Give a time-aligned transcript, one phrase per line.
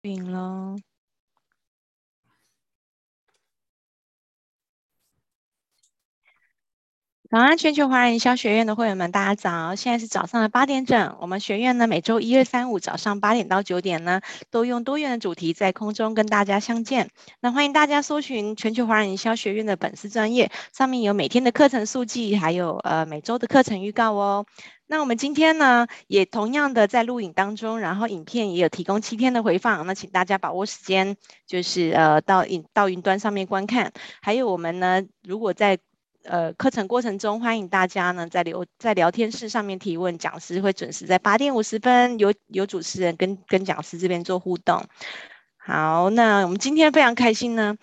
[0.00, 0.76] 病了。
[7.30, 9.74] 早安，全球华人营销学院的会员们，大家早！
[9.74, 11.18] 现在是早上的八点整。
[11.20, 17.10] 我们学院呢，每周一、二、三、五早上八点到九点呢，都用多元的主题在空中跟大家相见。
[17.40, 24.46] 那欢迎大家搜寻全球华人营销学院的粉丝专业，上面有每天的课程速记，还有呃每周的课程预告哦。
[24.88, 31.16] 那我们今天呢，也同样的在录影当中，然后影片也有提供七天的回放，那请大家把握时间，
[31.46, 33.92] 就是呃到影到云端上面观看。
[34.20, 35.78] 还有我们呢，如果在
[36.24, 44.84] 呃，课程过程中，欢迎大家呢在留在聊天室上面提问，讲师会准时在八点五十分有有主持人跟跟讲师这边做互动。
[45.56, 47.76] 好，那我们今天非常开心呢，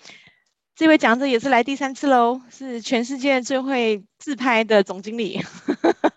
[0.76, 5.42] 这位讲者也是来第三次喽，是全世界最会自拍的总经理，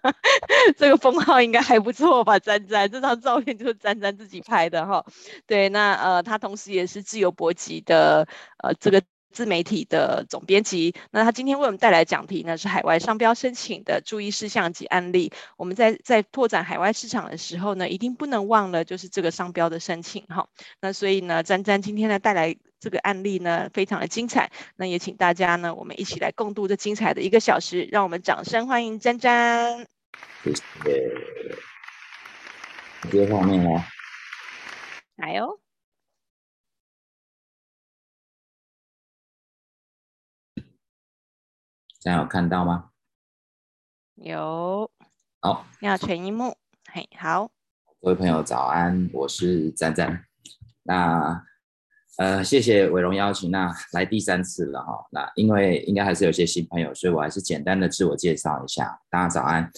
[0.77, 2.39] 这个封号应该还不错吧？
[2.39, 5.05] 詹詹，这张照片就是詹詹自己拍的哈。
[5.47, 8.27] 对，那呃，他同时也是自由搏击的
[8.63, 9.03] 呃这个。
[9.31, 15.31] 自媒体的总编辑，那他今天为我们带来讲题呢，是海外商标申请的注意事项及案例。
[15.59, 20.49] 我们在在拓展海外市场的时候呢，一定不能忘了就是这个商标的申请哈。
[20.81, 24.51] 那所以呢，詹詹今天呢带来这个案例呢，非常的精彩。
[24.77, 27.89] 那也请大家呢，我们一起来共度这精彩的一个小时。
[27.91, 29.87] 让我们掌声欢迎詹詹。
[30.43, 30.63] 谢谢。
[33.11, 33.83] 接画面哦。
[35.17, 35.61] 来哟。
[42.05, 42.91] 大家有看到吗？
[44.15, 44.91] 有。
[45.41, 46.57] 好，要全一幕。
[46.91, 47.51] 嘿，好。
[48.01, 50.25] 各位朋友早安，我是詹詹。
[50.85, 51.45] 那
[52.19, 55.07] 呃，谢谢伟荣邀请，那来第三次了哈。
[55.11, 59.01] 那因为应该还是有些新朋友，所以我还是简单的自我介绍一下。
[59.09, 59.71] 大家早安。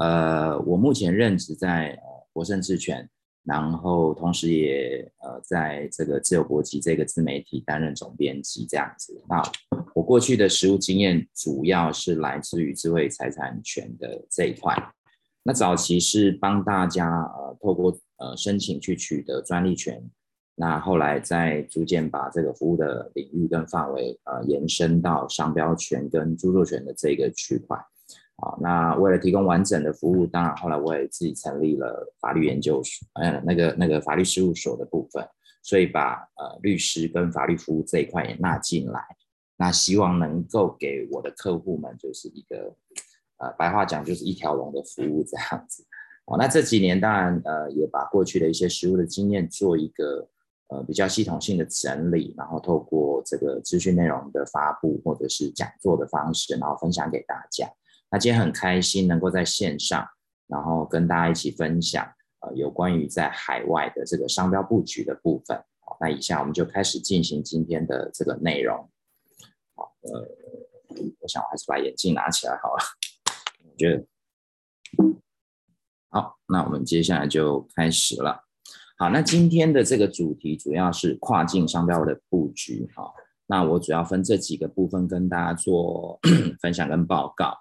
[0.00, 3.08] 呃，我目前任职在呃国盛智权。
[3.46, 9.22] 然后，同时也呃，在这个自由搏击这个自媒体担任总编辑这样子。
[9.28, 9.42] 那
[9.94, 14.74] 我过去的实务经验主要是来自于智慧财产权的这一块。
[15.42, 20.02] 那早期是帮大家呃，透过呃申请去取得专利权。
[20.56, 27.76] 那后来再逐渐把这个服务的领域跟范围呃延伸到商标权跟著作权的这个区块。
[28.36, 35.24] 啊，那为了提供完整的服务，当然后来我也自己成立了法律研究所，嗯，那个那个法律事务所的部分，
[35.62, 39.00] 所以把呃律师跟法律服务这一块也纳进来，
[39.56, 42.74] 那希望能够给我的客户们就是一个
[43.38, 45.84] 呃白话讲就是一条龙的服务这样子。
[46.24, 50.28] 哦，那这几年当然呃也把过去的一些实务的经验做一个
[50.74, 57.70] 呃比较系统性的整理，然后透过这个资讯内容的发布或者是讲座的方式，然后分享给大家。
[58.10, 60.04] 那今天很开心能够在线上，
[60.48, 62.04] 然后跟大家一起分享，
[62.40, 65.56] 呃，有关于在海外的这个商标布局的部分。
[65.80, 68.76] 好，那以下我们就开始进行今天的这个内容。
[69.76, 70.28] 好，呃，
[71.20, 72.82] 我想我还是把眼镜拿起来好了。
[73.64, 74.06] 我觉得，
[76.10, 78.43] 好，那我们接下来就开始了。
[78.96, 82.88] 好，那今天的这个主题主要是跨境商标的布局。
[82.94, 83.12] 好，
[83.46, 86.18] 那我主要分这几个部分跟大家做
[86.62, 87.58] 分享跟报告。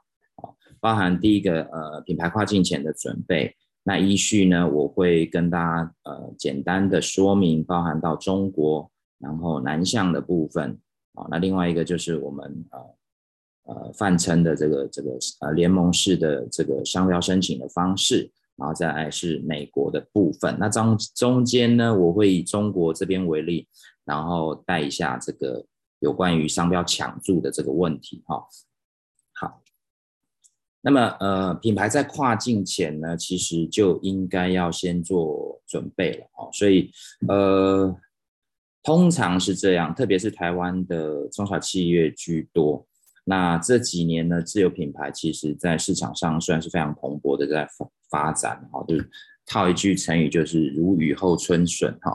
[0.79, 10.77] 包含第一个呃品牌跨境前的准备，那依序呢，我会跟大家呃简单的说明，包含到中国，然后南向的部分
[11.13, 23.67] 啊，那另外一个就是我们呃呃泛称的这个这个呃联盟式的这个商标申请的方式，然后再来是美国的部分，那中中间呢，我会以中国这边为例，
[24.05, 25.65] 然后带一下这个
[25.99, 28.45] 有关于商标抢注的这个问题哈。
[29.33, 29.61] 好
[30.81, 36.49] 那么，呃，品牌在跨境前呢，其实就应该要先做准备了哦。
[36.51, 36.91] 所以，
[37.27, 37.95] 呃，
[38.83, 42.85] 通常是这样，特别是台湾的中小企业居多。
[43.25, 48.83] 那这几年呢，自有品牌其实在市场上算是非常蓬勃的在发发展哈。
[48.87, 49.09] 就是
[49.45, 52.13] 套一句成语，就是如雨后春笋哈。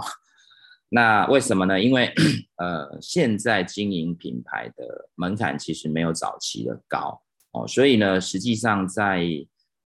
[0.90, 1.80] 那为什么呢？
[1.80, 2.12] 因为，
[2.56, 7.20] 呃，现在经营品牌的门槛其实没有早期的高。
[7.52, 9.26] 哦，所以呢，实际上在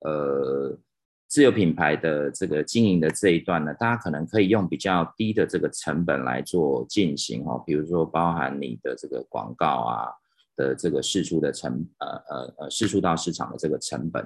[0.01, 0.77] 呃
[1.27, 10.07] 自有品牌的这个经营的这一段呢，大家可能可以用比较低的这个成本来做进行哦，比如说包含你的这个广告啊
[10.61, 14.23] 的这个释出的成呃呃呃释出到市场的这个成本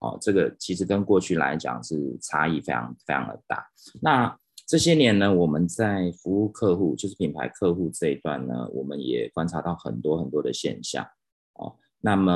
[0.00, 3.64] 哦，这个其实跟过去来讲是差异非常非常的大。
[4.02, 4.36] 那
[4.66, 11.06] 这些年呢，我们在服务客户，就是品牌客户这一段呢，我们也观察到很多很多的现象
[11.54, 11.76] 哦。
[12.00, 12.32] 那么，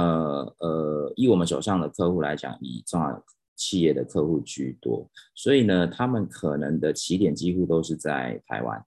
[0.61, 3.25] 呃，以我们手上的客户来讲，以重要
[3.56, 8.82] 企业的客户居多，所以呢，他们可能的起点几乎都是在台湾。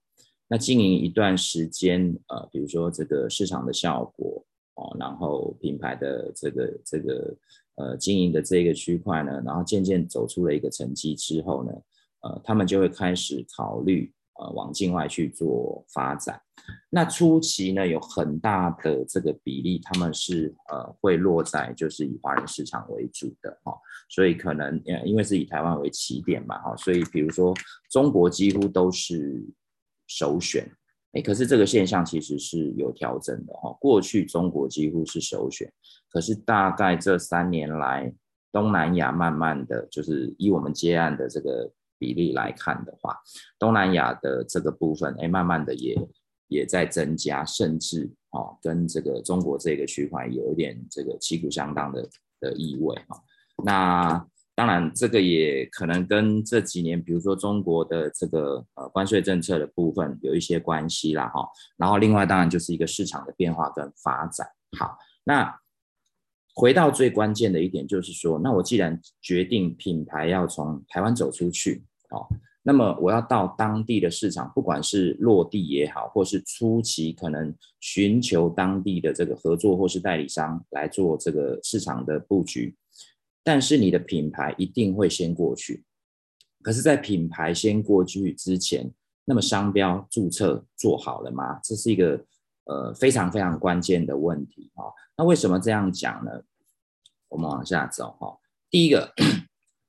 [0.48, 4.44] 那经营一段时间，呃，比如说这个市场的效果
[4.74, 7.36] 哦，然后品牌的这个这个
[7.76, 11.72] 呃经营的这个区块呢，然后渐渐走出了一个成绩之后呢，
[12.22, 16.40] 呃，他们就会开始考虑呃往境外去做发展。
[16.88, 23.76] 那初期呢，有很大的这个比例，他们是呃会落在就是以华人市场为主的哈，
[24.08, 27.54] 所以可能因为是以台湾为起点嘛哈，所以比如说
[27.90, 29.44] 中国几乎都是
[30.06, 30.66] 首选，
[31.14, 35.72] 哎，可是这个现象其实是有调整的哈，过去中国几乎是首选，
[36.10, 38.12] 可是大概这三年来，
[38.52, 43.16] 东南亚慢慢的就是以我们接案的这个比例来看的话，
[43.58, 45.96] 东南亚的这个部分，哎，慢慢的也。
[46.48, 52.08] 也在增加，甚至哦，跟这个中国这个区块有一点这个旗鼓相当的
[52.38, 53.18] 的意味哈。
[53.64, 54.24] 那
[54.56, 61.48] 当然，这个也可能跟这几年，比如说中国的这个呃关税政策的部分有一些关系啦哈。
[61.76, 64.46] 然后另外当然就是一个市场的变化跟发展。
[64.78, 65.54] 好，那
[66.54, 72.26] 回到最关键的一点就是说，那我既然决定品牌要从台湾走出去，哦。
[72.66, 82.74] 那么我要到当地的市场，不管是落地也好，或是初期可能寻求当地的这个合作或是代理商来做这个市场的布局，
[83.44, 85.84] 但是你的品牌一定会先过去。
[86.62, 88.90] 可是，在品牌先过去之前，
[89.24, 91.60] 那么商标注册做好了吗？
[91.62, 92.24] 这是一个
[92.64, 94.90] 呃非常非常关键的问题啊。
[95.16, 96.42] 那为什么这样讲呢？
[97.28, 98.36] 我们往下走哈。
[98.68, 99.12] 第一个。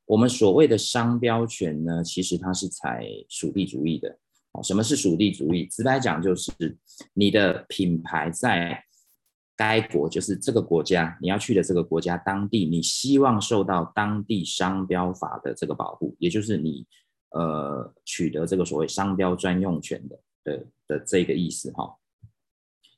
[0.07, 4.15] 我们所谓的商标权呢，其实它是采属地主义的。
[4.63, 5.65] 什么是属地主义？
[5.65, 6.51] 直白讲就是
[7.15, 8.79] 你的品牌在
[9.55, 16.85] 该国，就是这个国家，你要去的这个国家当地，你希望受到当地商标法的这个保护，也就是你
[17.31, 21.95] 呃取得这个所谓商标专用权的的的这个意思哈。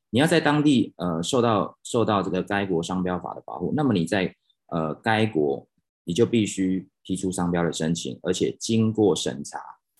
[0.10, 4.36] 你要在当地呃受到受到这个该国商标法的保护，那么你在
[4.68, 5.68] 呃该国。
[6.10, 9.60] 你就必须提出商标的申请，而且经过审查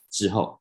[0.10, 0.58] 之后，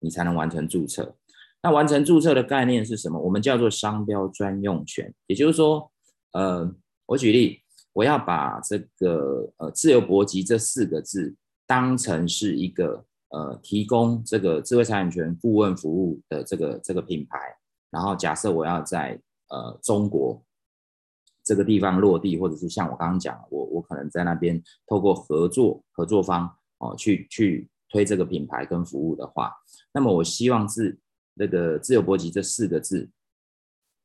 [0.00, 1.14] 你才能完成注册。
[1.62, 3.18] 那完成注册的概念是什么？
[3.20, 5.14] 我们叫做商标专用权。
[5.26, 5.90] 也就是说，
[6.32, 6.72] 呃，
[7.06, 7.60] 我举例，
[7.92, 11.34] 我要把这个呃自由搏击这四个字
[11.66, 17.38] 当成是一个呃提供这个智慧财产权顾问服务的这个这个品牌，
[17.90, 20.42] 然后假设我要在呃中国。
[21.44, 26.46] 这个地方落地，或者是像我刚刚讲，我我可能在那边透过合作合作方
[26.76, 29.50] 哦，去去推这个品牌跟服务的话，
[29.94, 30.98] 那么我希望是
[31.38, 33.08] 那个自由搏击这四个字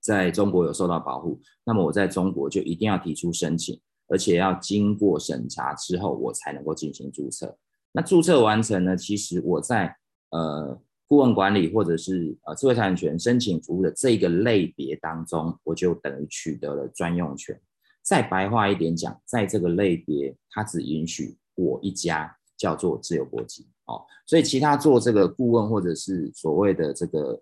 [0.02, 7.58] 在中国有受到保护，那么我在中国就一定要提出申请，而且要经过审查之后，我才能够进行注册。
[7.92, 9.98] 那注册完成呢，其实我在
[10.30, 10.82] 呃。
[11.06, 17.62] 顾问管理或者是呃智慧财产权申请服务的这个类别当中，我就等于取得了专用权。
[18.02, 27.42] 再白话一点讲，在这个类别，它只允许我一家叫做自由搏击哦，所以其他做这个顾问或者是所谓的这个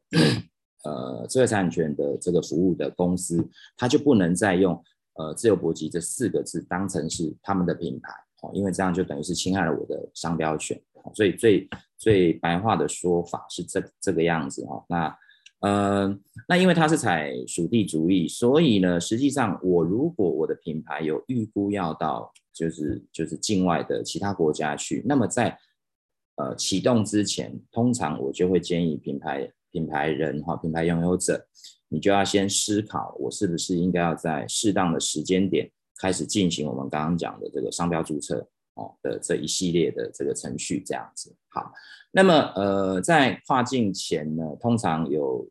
[0.84, 3.48] 呃知识产权的这个服务的公司，
[3.78, 4.74] 它就不能再用
[5.16, 8.12] 呃自由搏击这四个字当成是他们的品牌
[8.42, 10.82] 哦，因为这样就等于是侵害了我的商标权。
[11.16, 11.68] 所以最
[11.98, 15.18] 最白话的说法是这这个样子哈，那
[15.62, 25.58] 呃那因为它是采属地主义，所以呢，实际上我如果我的品牌有预估要到就是就是境外的其他国家去，那么在
[26.42, 31.46] 呃启动之前，通常我就会建议品牌品牌人哈品牌拥有者，
[31.90, 35.70] 你就要先思考，我是不是应该要在适当的时间点
[36.00, 38.48] 开始进行我们刚刚讲的这个商标注册。
[38.76, 41.74] 哦的这一系列的这个程序这样子，好，
[42.10, 45.46] 那么呃在跨境前呢，通常有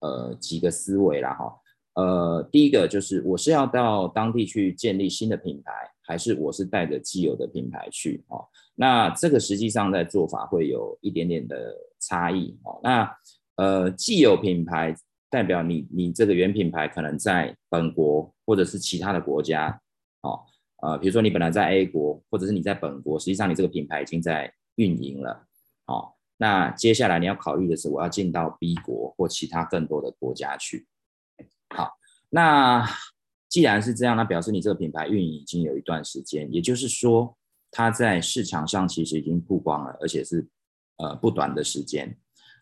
[0.00, 1.50] 呃几个思维啦哈，
[1.94, 5.72] 呃第一个就是我是要到当地去建立新的品牌，
[6.08, 8.48] 还是我是带着既有的品牌去哦？
[8.74, 12.80] 那这个实际上在做法会有一点点的差异哦。
[12.82, 13.16] 那
[13.56, 14.96] 呃既有品牌
[15.28, 19.78] 代表你你这个原品牌可能在本国或者是其他的国家
[20.22, 20.40] 哦。
[20.80, 25.44] 呃，比如说你本来在 A 国，或者是你在本国，实际上你这个品牌已经在运营了，
[25.86, 30.86] 哦，那接下来你要考虑的是，我要进到 B 国或其他更多的国家去。
[31.74, 31.90] 好，
[32.30, 32.88] 那
[33.48, 37.36] 既然是这样，那表示你这个品牌运营已经有一段时间，也就是说，
[37.70, 40.46] 它在市场上其实已经曝光了，而且是
[40.98, 42.16] 呃不短的时间。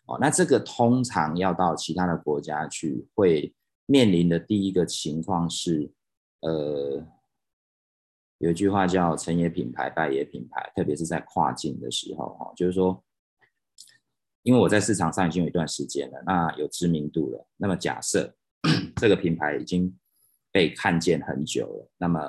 [0.05, 3.53] 哦，那这个通常要到其他的国家去，会
[3.85, 5.91] 面临的第一个情况是，
[6.41, 7.05] 呃。
[8.39, 13.03] 有一句话叫“成也品牌，败也品牌”，特别是在跨境的时候，哈，就是说，
[14.43, 17.47] 因为我在市场上已经有一段时间了，那有知名度了。
[17.57, 18.31] 那么假设
[18.97, 19.91] 这个品牌已经
[20.57, 22.19] 被看见很久了，那么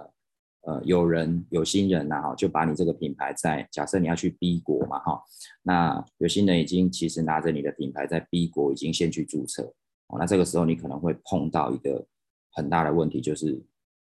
[0.67, 5.23] 呃，有人有心人呐，哈，就把你这个品牌在假设你要去 B 国嘛，哈，
[5.63, 9.63] 那有心人已经其实拿着你的品牌在 B 国已经先去注册，
[10.09, 12.07] 哦，那这个时候你可能会碰到一个
[12.53, 13.59] 很大的问题，就是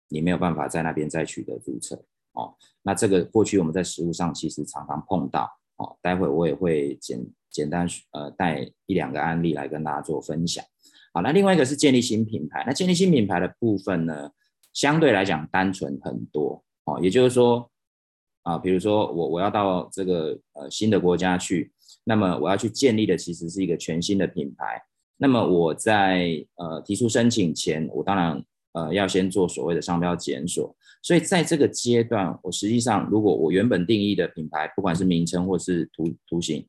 [0.10, 1.96] 你没有办法在那边再取得注册，
[2.34, 10.66] 哦，那这个过去我们在实务上其实常常碰到，哦，待会我也会简简单呃带一两个案例来跟大家做分享，
[11.18, 14.30] 好，那另外一个是建立新品牌，那建立新品牌的部分呢，
[14.72, 17.68] 相对来讲单纯很多哦，也就是说
[18.44, 21.72] 啊，比如说我我要到这个呃新的国家去，
[22.04, 24.80] 那么我要去建立的其实是一个全新的品牌。
[25.18, 28.44] 那么我在呃提出申请前，我当然
[28.74, 30.76] 呃要先做所谓的商标检索。
[31.02, 36.64] 所以在这个阶段，我实际上如果我原本定义的品牌，不管是名称或是图图形，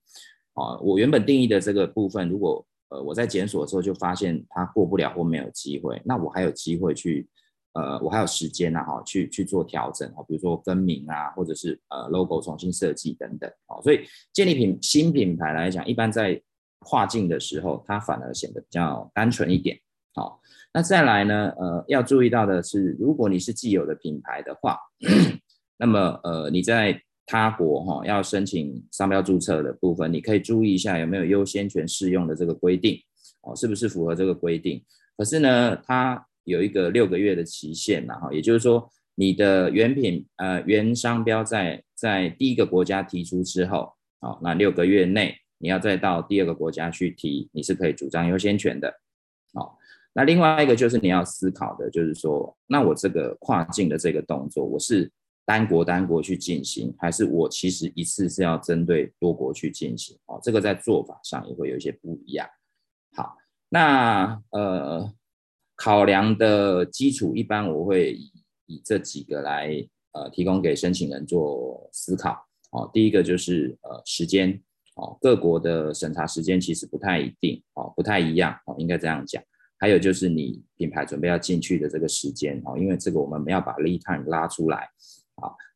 [0.54, 7.28] 啊，我原本定义的这个部分，如果呃我在检索的时候就发现它过不了或没有机会，那我还有机会去。
[7.74, 14.00] 呃，我还有时间呐，哈，去去做调整哈，比如说更名啊，或者是呃 logo 重新设计等等，哦，所以
[14.32, 16.42] 建立品新品牌来讲，一般在
[16.80, 19.78] 跨境的时候，它反而显得比较单纯一点，
[20.14, 20.40] 好，
[20.72, 24.76] 那再来呢，呃，要注意到的是，如果你是既有的品牌的话，
[25.78, 32.98] 那么呃你在他国哈要申请商标注册的部分，你可以注意一下有没有优先权适用的这个规定，
[33.42, 34.82] 哦，是不是符合这个规定？
[35.14, 48.90] 可是呢，它有一个六个月的期限嘛，哈，也就是说，你的原品呃原商标在在第一个国家提出之后，好，那六个月内你要再到第二个国家去提，你是可以主张优先权的，
[49.52, 49.76] 好，
[50.14, 55.10] 那另外一个就是你要思考的，就是说，那我这个跨境的这个动作，我是
[55.48, 60.18] 单国单国去进行，还是我其实一次是要针对多国去进行？
[60.26, 62.46] 哦，这个在做法上也会有一些不一样。
[63.16, 63.34] 好，
[63.70, 65.10] 那呃。
[65.80, 68.32] 考量的基础，一般我会以
[68.66, 69.70] 以这几个来
[70.10, 72.36] 呃提供给申请人做思考
[72.72, 72.90] 哦。
[72.92, 74.60] 第一个就是呃时间
[74.96, 79.40] 哦，各国的审查时间其实不太一定哦，不太一样哦，应该这样讲。
[79.78, 84.90] 还有就是你品牌准备要进去的这个时间哦，因为这个我们要把 lead time 拉出来。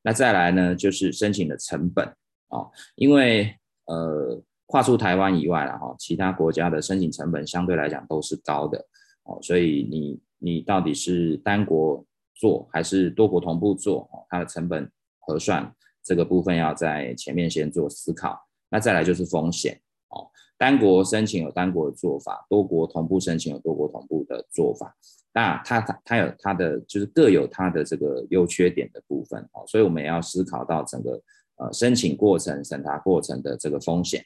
[0.03, 2.07] 那再来呢，就是申请的成本
[2.49, 3.55] 哦，因为
[3.87, 8.79] 呃跨出台湾以外了哈，其他国家的申请成本相对来讲都是高的。
[9.25, 12.05] 哦，所以你你到底是单国
[12.35, 14.09] 做还是多国同步做？
[14.29, 14.91] 它的成本
[15.21, 18.37] 核算这个部分要在前面先做思考。
[18.69, 20.27] 那再来就是风险哦，
[20.59, 24.97] 单国申请有单国的做法，多国同步申请有多国同步的做法。
[25.35, 31.21] 那它它它有它的就是各有它的这个优缺点的部分哦，所以我们也要思考到整个
[31.57, 34.25] 呃申请过程、审查过程的这个风险。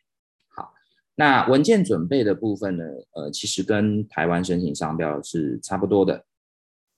[0.49, 0.73] 好
[1.15, 2.85] 那文件准备的部分呢？
[3.13, 6.25] 呃，其实跟台湾申请商标是差不多的，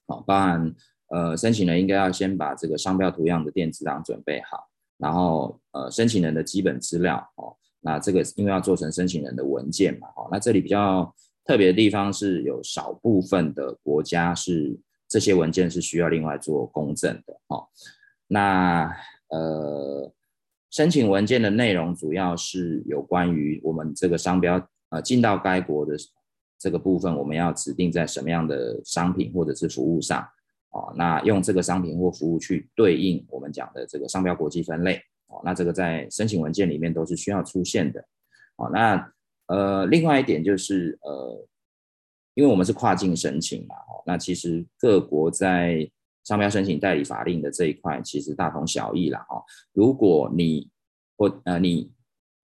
[0.06, 0.74] 好，包含
[1.08, 11.14] 呃，申请人应该要先把这个商标图样的电子档准备好，然后呃，申请人的基本资料哦，那这个因为要做成申请人的文件嘛，哦，那这里比较
[11.48, 14.78] 特别的地方是有少部分的国家是
[15.08, 17.66] 这些文件是需要另外做公证的，哦，
[18.28, 18.94] 那
[19.30, 20.12] 呃。
[20.70, 25.96] 申请文件的内容主要是有关于我们这个商标，呃，进到该国的
[26.58, 30.22] 这个部分，我们要指定在什么样的商品或者是服务上，
[30.72, 38.04] 哦，那用这个商品或服务去对应我们讲的这个商标国际分类，哦，那这个在申请文件里面都是需要出现的，
[38.56, 39.10] 哦，那
[39.48, 41.46] 呃，另外一点就是呃，
[42.34, 45.90] 因为我们是跨境申请嘛，哦，那其实各国在
[46.24, 49.42] 商标申请代理法令的这一块其实大同小异啦哈。
[49.72, 50.70] 如果你
[51.16, 51.90] 或呃你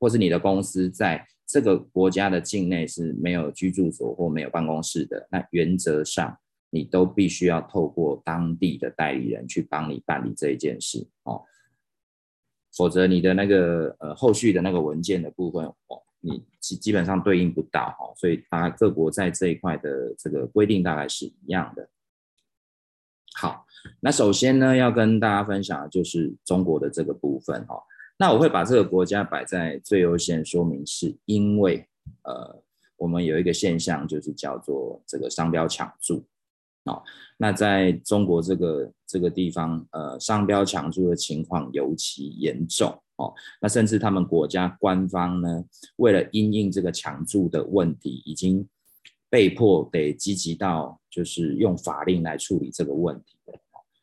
[0.00, 6.37] 或是你的公司在这个国家的境内是没有居住所或没有办公室的，那原则上
[6.70, 11.42] 你都必须要透过当地的代理人去帮你办理这一件事哦。
[12.75, 18.12] 否则你的那个呃后续的那个文件的部分哦，你基基本上对应不到哈。
[18.16, 21.88] 所以大家各国在这一块的这个规定大概是一样的。
[23.34, 23.66] 好。
[24.00, 27.76] 那首先呢，要跟大家分享的就是中国的这个部分哈。
[28.16, 31.86] 那我会把这个国家摆在最优先说明，是因为
[32.22, 32.62] 呃，
[32.96, 36.24] 我们有一个现象，就是叫做这个商标抢注。
[36.84, 37.02] 哦，
[37.36, 43.33] 那在中国这个这个地方，呃，商标抢注的情况尤其严重哦。
[43.61, 45.64] 那甚至他们国家官方呢，
[45.97, 48.66] 为了因应这个抢注的问题，已经
[49.28, 53.37] 被迫得积极到就是用法令来处理这个问题。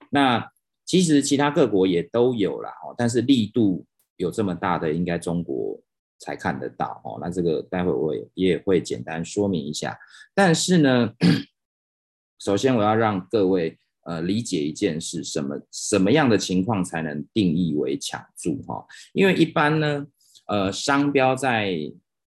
[0.09, 0.51] 那
[0.85, 3.85] 其实其他各国也都有啦，哦，但是力度
[4.17, 5.79] 有这么大的，应该中国
[6.19, 7.17] 才看得到哦。
[7.21, 9.97] 那这个待会我也也会简单说明一下。
[10.33, 11.13] 但是呢，
[12.39, 18.85] 首先我要让各位呃理解一件事，什么什么样的情况才能定义为抢注哈？
[19.13, 20.05] 因为一般呢，
[20.47, 21.75] 呃，商标在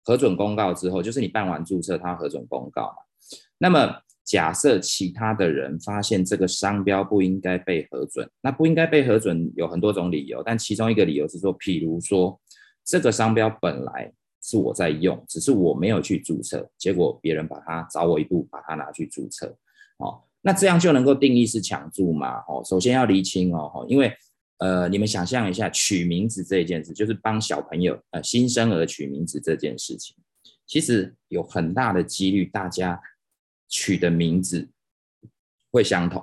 [0.03, 2.98] 核准公告之后，就是你办完注册，它核准公告嘛。
[3.58, 12.39] 那么假设其他的人发现这个商标不应该被核准，那不应该被核准有很多种理由，但其中一个理由是说，譬如说
[12.84, 19.56] 这个商标本来是我在用，只是我没有去注册，结果别人把它早我一步把它拿去注册，
[19.98, 22.43] 哦，那这样就能够定义是抢注吗？
[22.48, 24.13] 哦，首先要厘清哦，因为
[24.57, 30.15] 呃，你们想象一下取名字这件事，就是帮小朋友呃新生儿取名字这件事情，
[30.65, 33.01] 其实有很大的几率大家。
[33.74, 34.67] 取的名字
[35.71, 36.21] 会相同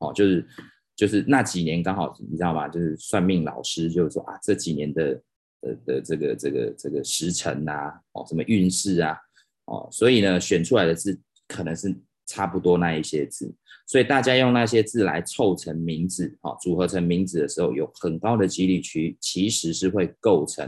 [0.00, 0.46] 哦，就是
[0.94, 2.68] 就是那几年刚好你知道吗？
[2.68, 5.14] 就是算命老师就是说啊，这几年的
[5.62, 9.16] 的的这个这个这个时辰啊，哦什么运势啊，
[9.64, 11.88] 哦，所以呢选出来的字可能是
[12.30, 13.52] 差不多那一些字，
[13.86, 20.64] 所以大家用那些字来凑成名字，哦，组合成名字的时候，有很高的几率其其实是会构成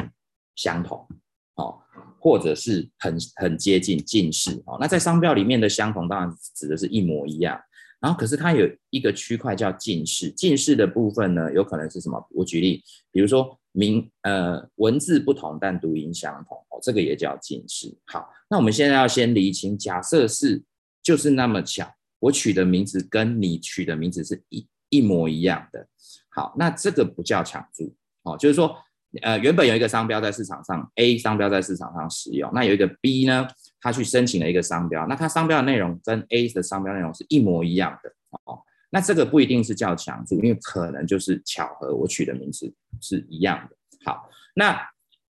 [0.57, 1.07] 相同，
[1.55, 1.79] 哦。
[2.25, 7.61] 或者是很很接近近似哦，那在商标里面的相同当然指的是一模一样，
[8.01, 12.25] 然后可是它有一个区块叫近似，近似的部分呢，有可能是什么？
[12.31, 17.93] 我举例，比如说名呃文字不同但读音相同哦，这个也叫近似。
[18.07, 20.63] 好，那我们现在要先厘清，假设是
[21.03, 25.87] 就是那么巧，我取的名字跟你取的名字是一一模一样的，
[26.29, 28.77] 好，那这个不叫抢注哦，就是说。
[29.21, 33.47] 呃，原本有一个商标在市场上，A 商标在市场上使用，那有一个 B 呢，
[33.79, 38.09] 他去申请了一个商标，那他商标的内容跟 A 的商标内容是一模一样的
[38.47, 43.77] 哦，那这个不一定是叫抢注，因为可能就是巧合，我取的名字是一样的。
[44.03, 44.81] 好，那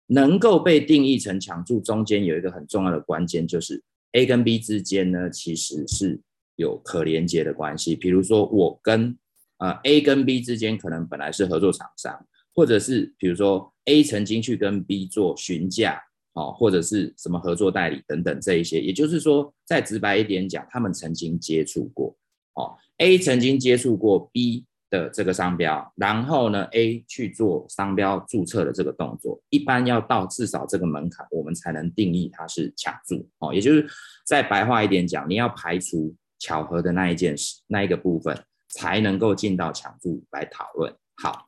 [0.05, 3.83] 能够被定义成抢注，中间有一个很重要的关键，就是
[4.15, 6.19] A 跟 B 之间呢，其实是
[6.55, 9.17] 有可连接的关系，比如说我跟
[9.59, 12.25] 呃 A 跟 B 之间可能本来是合作厂商。
[12.57, 16.01] 或者是比如说 A 曾经去跟 B 做询价，
[16.35, 22.15] 哦，或者是什么合作代理等等这一些，也就是说，再直白一点讲，他们曾经接触过，
[22.53, 33.87] 哦，A 曾经接触过 B 的这个商标，然后呢，A 去做商标注册的这个动作，一般要到至少这个门槛，我们才能定义它是抢注，哦，也就是
[34.25, 38.37] 再白话一点讲，你要排除巧合的那一件事，那一个部分，
[38.69, 41.47] 才能够进到抢注来讨论，好。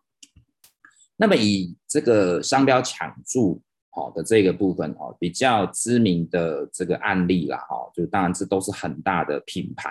[1.19, 9.89] 那么以这个商标抢注好的这个部分哦，比较知名的这个案例啦哈，就当然这都是很大的品牌。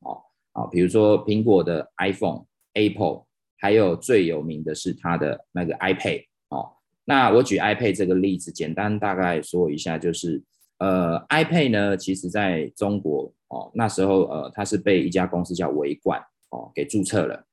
[0.00, 0.22] 哦
[0.52, 2.44] 啊，比如说苹果的 iPhone、
[2.78, 3.24] Apple，
[3.58, 6.70] 还有最有名的是它的那个 iPad 哦。
[7.04, 10.42] 那我举 iPad 这个例子，简单大概说一下，就是
[10.78, 17.44] 呃 iPad 呢，其实在中国哦那时候呃它是被一家公司叫微软哦给注册了。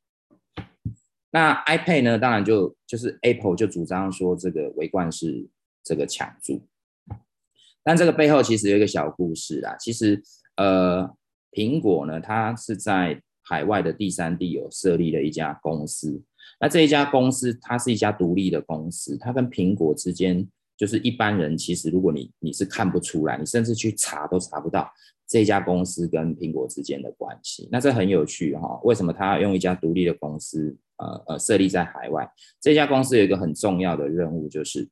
[1.31, 2.17] 那 iPad 呢？
[2.17, 5.45] 当然就就是 Apple 就主张说这个微软是
[5.83, 6.61] 这个抢注，
[7.83, 9.75] 但这个背后其实有一个小故事啦。
[9.77, 10.23] 其实
[10.55, 11.09] 呃，
[11.51, 16.21] 苹果呢，它是在海外的第三地有设立了一家公司。
[16.59, 24.91] 那这一家公司它是一家独立的公司，它跟苹果之间就是一般人其实如果你你是看不出来，你甚至去查都查不到
[25.27, 27.69] 这家公司跟苹果之间的关系。
[27.71, 30.75] 那这很有趣哈，为什么他要用一家独立的公司？
[30.97, 32.25] 呃呃，设立在海外，
[32.61, 34.87] 这家公司有一个很重要的任务，就是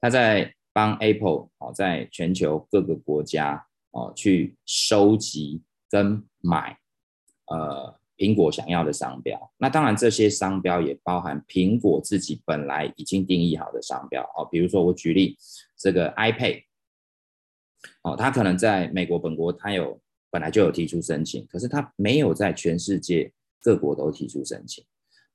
[0.00, 6.78] 他在帮 Apple 哦，在全球各个国家哦去收集跟买
[7.46, 9.52] 呃苹果想要的商标。
[9.58, 15.36] 那当然，这些商标也包含苹果自己本来已经定义好的商标哦，比如说我举例
[15.76, 16.62] 这个 iPad
[18.02, 24.84] 哦，他可能在美国本国他有本来就有提出申请，可是他没有在全世界各国都提出申请。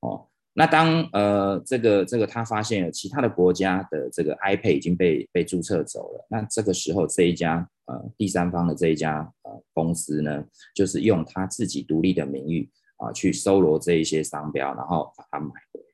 [0.00, 0.26] 哦，
[0.60, 10.44] 那当呃这个这个他发现了其他的国家的这个 iPad 已经被被注册走了，那这个时候这一家呃第三方的这一家呃公司呢，
[10.74, 12.68] 就是用他自己独立的名誉
[12.98, 15.86] 啊、去搜罗这一些商标，然后把它买回来。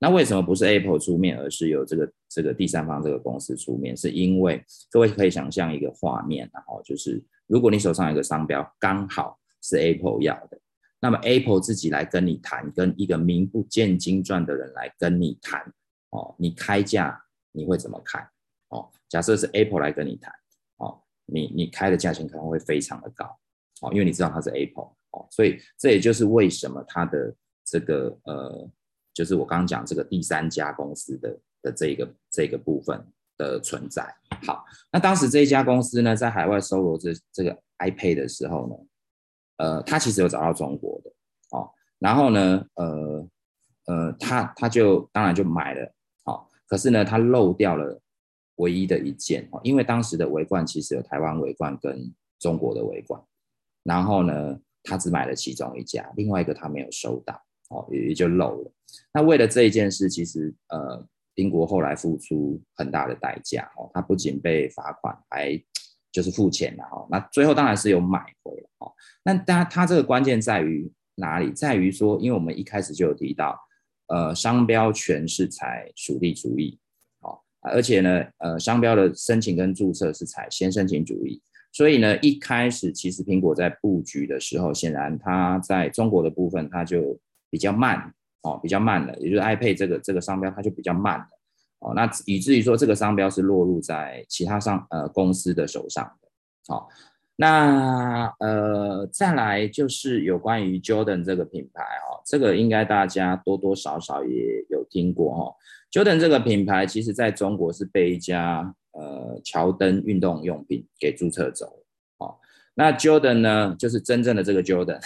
[0.00, 3.96] 那为什么不是 Apple 出面，而是由这个这个第三方这个公司出面？
[3.96, 10.60] 是因为各位可以想象一个画面，然后就是如果你手上有一个商标，刚好是 Apple 要的。
[11.04, 15.60] 那么 Apple 自己来跟你谈，跟一个名不见经传的人来跟你谈，
[16.08, 18.26] 哦，你开价你会怎么开？
[18.70, 20.32] 哦，假设是 Apple 来跟你谈，
[20.78, 23.26] 哦，你你开的价钱可能会非常的高，
[23.82, 27.36] 哦，因为你知道它是 Apple，哦，所以这也就是为什么它的
[27.66, 28.70] 这个呃，
[29.12, 32.98] 就是我刚刚讲这个第三家公司的的这个这个部分
[33.36, 34.02] 的存在。
[34.46, 38.74] 好，那当时这一家公司呢，在海外搜罗这这个 iPad 的时候呢，
[39.56, 41.10] 呃，他其实有找到中国的，
[41.50, 43.28] 哦，然后呢，呃
[43.86, 45.92] 呃，他他就当然就买了，
[46.24, 48.00] 好、哦，可是呢，他漏掉了
[48.56, 53.22] 唯一的一件，哦，因为当时的尾冠其实有台湾尾冠跟中国的尾冠，
[53.82, 57.34] 然后呢，他只买了其中一家，另外一个他没有收到，
[57.70, 58.72] 哦，也也就漏了。
[59.12, 65.60] 那为了这一件事，其实呃，英国后来付出很大的代价，哦，他不仅被罚款，还
[66.14, 68.92] 就是付钱了，哦，那最后当然是有买回来，哦，
[69.24, 71.50] 那当然他这个关键在于哪里？
[71.50, 73.58] 在于说，因为我们一开始就有提到，
[74.06, 76.78] 呃，商标权是采属地主义，
[77.22, 81.42] 哦，而且呢，呃，商标的申请跟注册是采先申请主义。
[81.72, 87.18] 所以呢，一开始其实苹果在布局的时候，显然它在中国的部分它就
[87.50, 91.26] 比较慢哦，比较慢了，也就是 iPad 这个这个商标它就比较慢了
[91.84, 96.28] 哦，那以至于说这个商标是落入在其他商呃公司的手上的。
[96.66, 96.88] 好、哦，
[97.36, 105.54] 那呃再来就是有关于 Jordan 这个品牌哦，这个应该大家多多少少也有听过哦。
[105.92, 111.84] Jordan 这个品牌其实在中国是被一家呃，乔丹运动用品给注册走
[112.18, 112.36] 哦。
[112.74, 115.00] 那 Jordan 呢，就是真正的这个 Jordan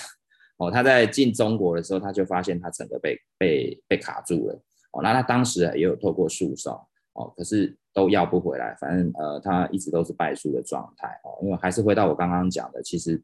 [0.59, 0.71] 哦。
[0.71, 4.63] 他在进中国的时候，他就发现他整个被被被卡住了
[5.03, 6.73] 那他当时也有透过诉讼
[7.15, 8.77] 哦，可是都要不回来。
[8.81, 11.39] 反正呃，他一直都是败诉的状态哦。
[11.43, 13.23] 因为还是回到我刚刚讲的，其实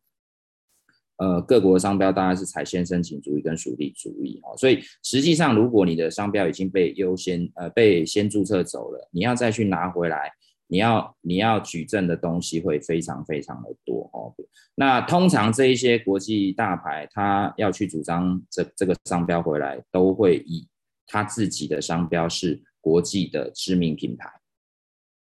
[1.17, 4.57] 呃，各国商标当然是采先申请主义跟属地主义哦。
[4.57, 10.33] 所以实际上，如果你的商标已经被优先呃被先注册走了，你要再去拿回来。
[10.67, 14.35] 你要你要举证的东西会非常非常的多哦。
[14.75, 20.67] 那通常这一些国际大牌，他要去主张这这个商标回来，都会以
[21.07, 24.29] 他自己的商标是国际的知名品牌，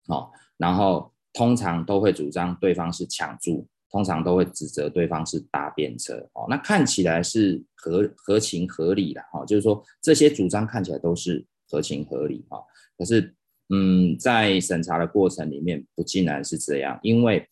[0.08, 6.46] 哦，然后通常都会主张对方是抢注，通常都会指责对方是搭便车哦。
[6.50, 12.64] 那看起来是合合情合理的哈，就是说这些主张看起来都是合情合理哈，
[12.98, 13.34] 可是。
[13.70, 17.46] 嗯，在审查的过程里面，不尽然是这样，因为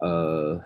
[0.00, 0.60] 呃，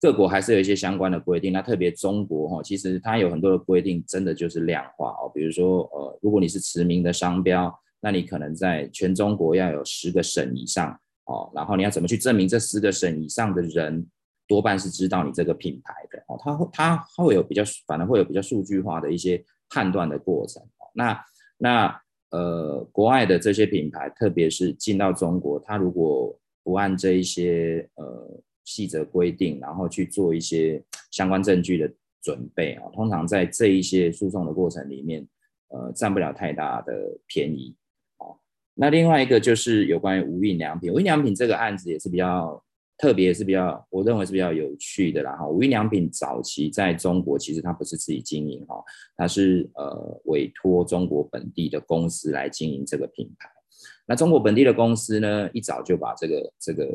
[0.00, 1.52] 各国还是有一些相关的规定。
[1.52, 5.30] 那特别中国哈，其实它有很多的规定，真的就是量化哦。
[5.34, 10.92] 比如说呃，如果你是驰名的商标，那你可能在全中国要有十个省以上
[11.24, 14.06] 哦，然后你要怎么去证明这十个省以上的人
[14.46, 16.38] 多半是知道你这个品牌的哦？
[16.38, 20.62] 它会它会有比较，反而会有比较数据化的一些判断的过程。
[20.94, 21.24] 那
[21.58, 22.00] 那。
[22.30, 35.26] 呃，国外的这些品牌，特别是进到中国，它如果不按这一些呃细则规定，然后去做一些相关证据的准备啊，通常在这一些诉讼的过程里面，
[35.68, 36.92] 呃，占不了太大的
[37.26, 37.74] 便宜。
[38.18, 38.36] 哦，
[38.74, 42.62] 那另外一个就是有关于无印良品，无印良品这个案子也是比较。
[42.98, 45.46] 特别是比较，我认为是比较有趣的啦哈。
[45.46, 48.82] 无印良品早期在中国其实它不是自己经营哈，
[49.18, 53.50] 它是呃委托中国本地的公司来经营这个品牌。
[54.06, 56.86] 那中国本地的公司呢，一早就把这个这个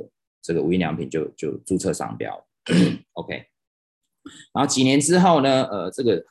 [0.41, 2.45] 这个无印良品就就注册商标
[3.13, 3.45] ，OK。
[4.54, 6.23] 然后几年之后呢，呃，这个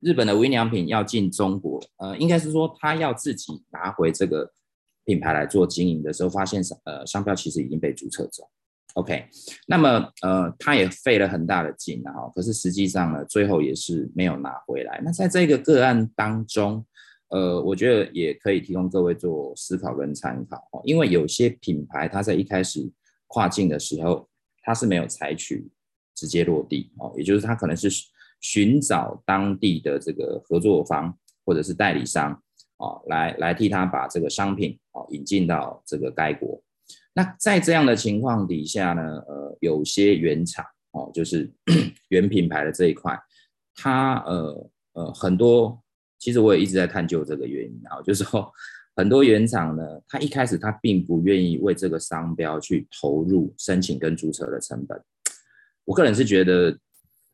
[0.00, 4.52] 日本的无印良品要进中国，呃，应该是说他要自己拿回这个
[5.04, 8.48] 品牌来做经营的时候，发现商呃商标其实已经被注册走。
[8.94, 9.26] OK，
[9.66, 15.00] 那么呃，他也费了很大的劲啊，可是实际上呢，最后也是没有拿回来。
[15.02, 16.84] 那在这个个案当中，
[17.30, 22.86] 呃，我觉得也可以提供各位做思考跟参考，因为有些品牌它在一开始
[23.32, 24.28] 跨境的时候，
[24.62, 25.66] 他是没有采取
[26.14, 27.88] 直接落地哦，也就是他可能是
[28.42, 32.30] 寻找当地的这个合作方或者是代理商
[32.76, 36.62] 哦，来来替他把这个商品哦引进到这个该国。
[37.14, 41.50] 那在这样的情况底下呢，呃，有些原厂哦，就是
[42.08, 43.18] 原品牌的这一块，
[43.74, 45.82] 它呃呃很多，
[46.18, 48.52] 其实我也一直在探究这个原因啊，就是说
[48.94, 55.02] 很多原厂呢，他一开始他并不愿意为这个商标去投入申请跟注册的成本，
[55.84, 56.70] 我个人是觉得，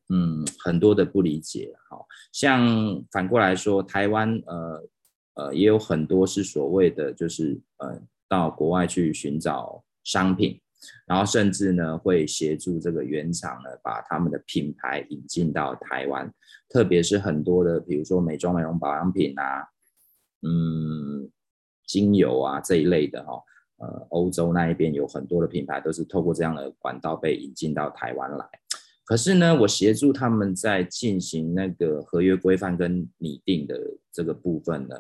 [0.09, 4.89] 嗯，很多的不理解，好像反过来说，台湾呃
[5.35, 8.01] 呃也有很多是所谓的就是呃。
[8.31, 10.61] 到国外去寻找商品，
[11.07, 16.31] 然后甚至呢会协助这个原厂呢把他们的品牌引进到台湾，
[16.69, 19.67] 特别是很多的，比如说美妆美容保养品啊，
[20.43, 21.31] 嗯，
[21.89, 23.43] 精油啊这一类的哈、哦，
[23.79, 28.47] 呃，欧洲那一边有很多的品牌都是透过这样的管道被引进到台湾来。
[29.05, 33.81] 可是呢，我协助他们在进行那个合约规范跟拟定的
[34.13, 34.95] 这个部分呢，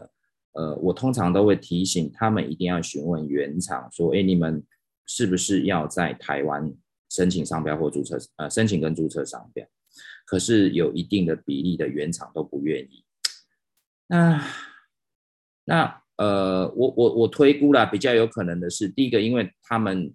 [0.52, 4.64] 呃，我通常都会提醒他们一定要询问原厂说，哎，你们
[5.06, 6.74] 是不是要在台湾
[7.10, 8.16] 申请商标或注册？
[8.36, 9.66] 呃，申请跟注册商标。
[10.24, 13.04] 可是有一定的比例的原厂都不愿意。
[14.06, 14.42] 那
[15.64, 20.14] 那呃，我我我推估啦，比较有可能的是，第一个，因为他们。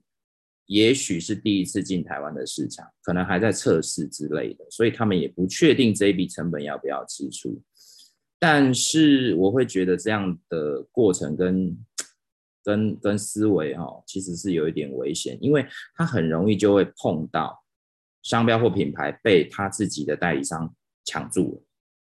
[0.67, 7.61] 也许是第一次进台湾的市场，可能还在测试之类的，所以他们也不确定这一笔成本要不要支出。
[8.39, 11.77] 但是我会觉得这样的过程跟
[12.63, 17.61] 跟跟思维哈、哦，其实是有一点危险，因为他很容易就会碰到
[18.23, 21.63] 商标或品牌被他自己的代理商抢住了。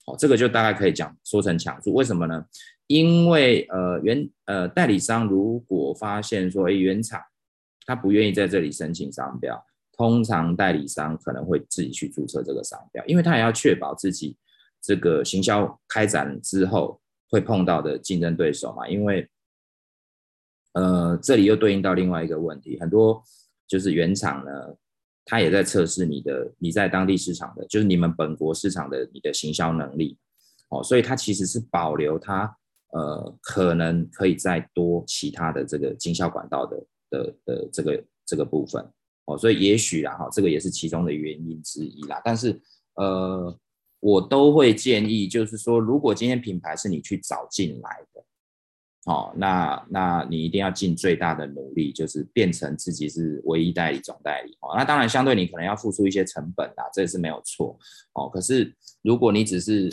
[0.07, 2.43] 哦，这个就大概可以讲说成抢住，为什么呢？
[2.87, 7.21] 因为呃原呃代理商如果发现说，哎原厂。
[7.89, 14.35] 他不愿意在这里申请商标，通常代理商可能会自己去注册这个商标，因为他也要确保自己
[14.81, 18.85] 这个行销开展之后会碰到的竞争对手嘛。
[18.89, 19.25] 因为，
[20.73, 23.23] 呃，这里又对应到另外一个问题，很多
[23.65, 24.51] 就是原厂呢，
[25.23, 30.17] 他也在测试你的你在当地市场的，就是你们本国市场的你的行销能力，
[30.71, 32.53] 哦，所以他其实是保留他
[32.93, 36.85] 呃可能可以再多其他的这个经销管道的。
[37.09, 38.85] 的的这个这个部分
[39.27, 42.21] 哦，所以也许啦哈，这个也是其中的原因之一啦。
[42.21, 42.61] 但是
[42.95, 43.57] 呃，
[44.01, 48.21] 我都会建议，就是说，如果今天品牌是你去找进来的，
[49.05, 54.75] 哦，那那你一定要尽最大的努力，就是变成自己是唯一代理总代理哦。
[54.75, 57.79] 那当然，相对你可能要付出一些成本啦，这也是没有错
[58.15, 58.27] 哦。
[58.27, 59.89] 可是如果你只是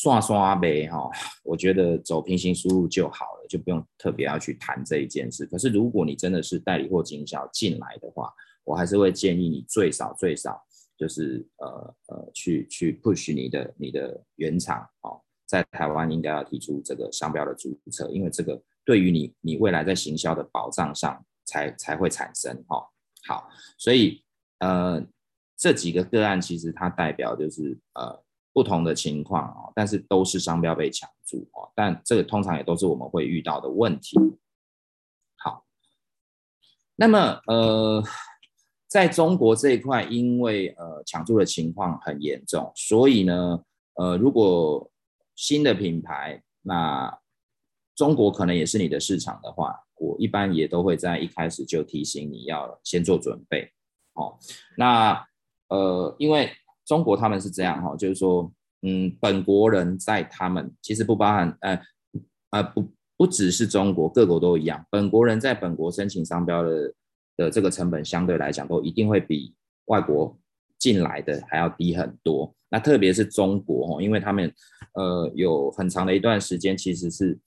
[0.00, 1.10] 刷刷呗哈，
[1.44, 5.44] 我觉得走平行输入就好了，就不用特别要去谈这一件事。
[5.44, 8.32] 可是如果你真的是代理或经销进来的话，
[8.64, 10.58] 我还是会建议你最少最少
[10.96, 22.82] 就是呃呃去去 push 你的你的原厂哦，在台湾应该要提出这个商标的注册，因为这个对于你你未来在行销的保障上才才会产生哈。
[23.28, 24.24] 好，所以
[24.60, 25.04] 呃
[25.58, 28.24] 这几个个案其实它代表就是呃。
[28.52, 34.18] 不同的情况啊，但是都是商标被抢注啊，但这个通常也都是我们会遇到的问题。
[35.36, 35.64] 好，
[36.96, 38.02] 那么呃，
[38.88, 43.62] 在中国这一块，因为呃抢注的情况很严重，所以呢，
[43.94, 44.90] 呃，如果
[45.36, 47.16] 新的品牌，那
[47.94, 53.70] 中国可能也是你的市场的话，我一般也都会在一开始就提醒你要先做准备。
[54.14, 54.36] 哦，
[54.76, 55.24] 那
[55.68, 56.50] 呃，因为。
[56.90, 61.80] 中国他们是这样哈，就是说，嗯，本国人在他们其实不包含，呃，
[62.50, 62.84] 呃，不
[63.16, 64.84] 不只是中国，各国都一样。
[64.90, 66.92] 本国人在本国申请商标的
[67.36, 70.36] 的这个成本相对来讲，都一定会比外国
[70.80, 72.52] 进来的还要低很多。
[72.68, 74.52] 那特别是中国哈，因为他们
[74.94, 77.38] 呃有很长的一段时间其实是。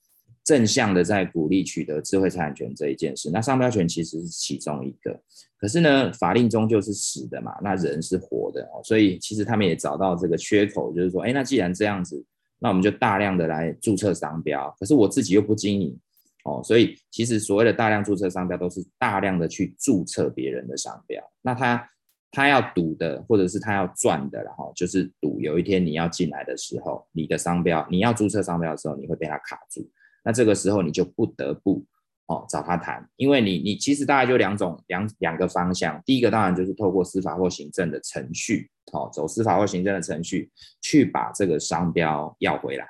[0.44, 5.18] 正向的在鼓励取得智慧财产权这一件事，那商标权其实是其中一个。
[5.56, 12.22] 可是呢，法令终究是死的嘛，那人是活的哦，所以其实他们也找到这个缺口，就是说，哎，那既然这样子，
[12.58, 14.70] 那我们就大量的来注册商标。
[14.78, 15.98] 可是我自己又不经营
[16.44, 21.24] 哦，所以其实所谓的大量注册商标，都是大量的去注册别人的商标。
[21.40, 21.90] 那他
[22.30, 29.88] 他要赌的，或者是他要赚的，然后就是赌有一天你要进来的时候，你的商标你要注册商标的时候，你会被他卡住。
[30.24, 31.84] 那这个时候你就不得不
[32.26, 42.86] 哦找他谈，因为你你其实大概就两种两两个方向，第一个当然就是透过司法或行政的程序，哦走司法或行政的程序去把这个商标要回来，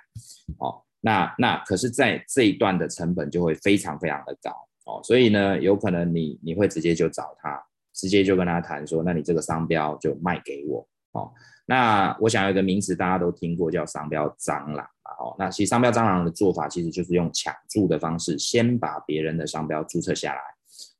[0.58, 4.50] 哦那那可是在这一段的成本就会非常非常的高。
[4.86, 7.58] 哦，所以呢有可能你你会直接就找他，
[7.94, 10.86] 直接就跟他谈说，那你这个商标就卖给我。
[11.12, 11.32] 哦，
[11.66, 14.86] 那我想有一个名词大家都听过叫商标蟑螂。
[15.20, 20.40] 哦，那其实商标蟑螂的做法，其实就是用抢注的方式，先把别人的商标注册下来，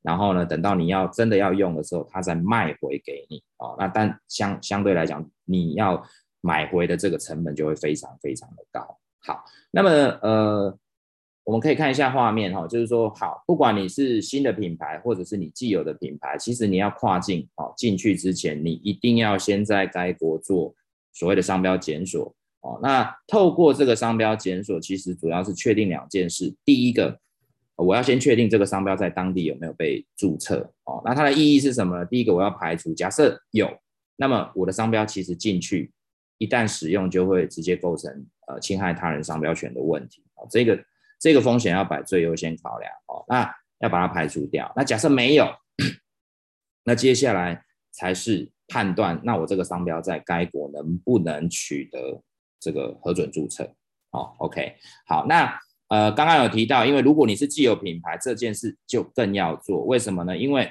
[0.02, 3.42] 然后呢，等到你要真的要用的时候，他再卖回给你。
[3.56, 6.00] 哦，那但相相对来讲，你要
[6.40, 8.86] 买回的这个成本就会非常非常的高。
[9.26, 9.90] 好，那么
[10.22, 10.78] 呃，
[11.44, 20.74] 我们可以看一下画面哈，就是说，好，不管你是新的品牌，或者是你既有的品牌，其实你要跨境哦进去之前，你一定要先在该国做
[21.12, 22.34] 所谓的商标检索。
[22.62, 26.54] 哦，那透过这个商标检索，其实主要是确定两件事。
[26.64, 27.20] 第一个，
[27.76, 30.72] 我要先确定这个商标在当地有没有被注册。
[30.84, 32.06] 哦，那它的意义是什么呢？
[32.06, 33.70] 第一个，我要排除假设有，
[34.16, 35.92] 那么我的商标其实进去
[36.38, 38.10] 一旦使用，就会直接构成
[38.46, 40.22] 呃侵害他人商标权的问题。
[40.36, 40.82] 哦，这个
[41.24, 42.92] 这个风险要摆最优先考量。
[43.06, 44.70] 哦，那要把它排除掉。
[44.76, 45.50] 那假设没有，
[46.84, 52.22] 那接下来才是判断，那我这个商标在该国能不能取得
[52.60, 53.74] 这个核准注册？
[54.10, 55.58] 好，OK，好，那
[55.88, 59.82] 呃，刚刚有提到，因为如果你是既有品牌，这件事就更要做。
[59.86, 60.36] 为什么呢？
[60.36, 60.70] 因为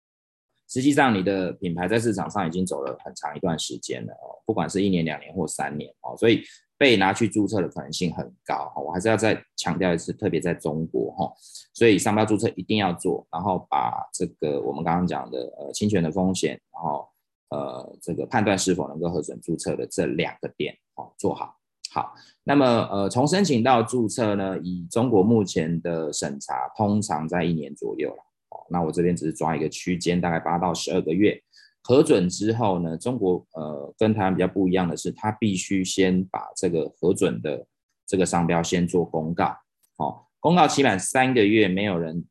[0.68, 6.44] 实际上你的品牌在市场上已经走了很长一段时间了哦，不管是一年、两年或三年哦，所以
[6.78, 8.72] 被拿去注册的可能性很高。
[8.76, 11.30] 我还是要再强调一次，特别在中国哈，
[11.74, 17.06] 所以商标注册一定要做，然后把这个我们刚刚讲的呃侵权的风险，然后。
[17.50, 21.56] 呃，这个判断是否能够核准注册的这两个点哦，做好。
[21.90, 22.12] 好，
[22.44, 28.22] 那么呃，从申请到注册呢，以中国目前的审查，通常在一年左右了。
[28.50, 31.42] 哦，那我这边只是抓一个区间，大概八到十二个月。
[31.88, 37.66] 核准之后呢，中国呃跟台湾比较不一样的是，它必须先把这个核准的
[38.06, 39.56] 这个商标先做公告。
[39.96, 42.22] 哦，公告期满三个月，没有人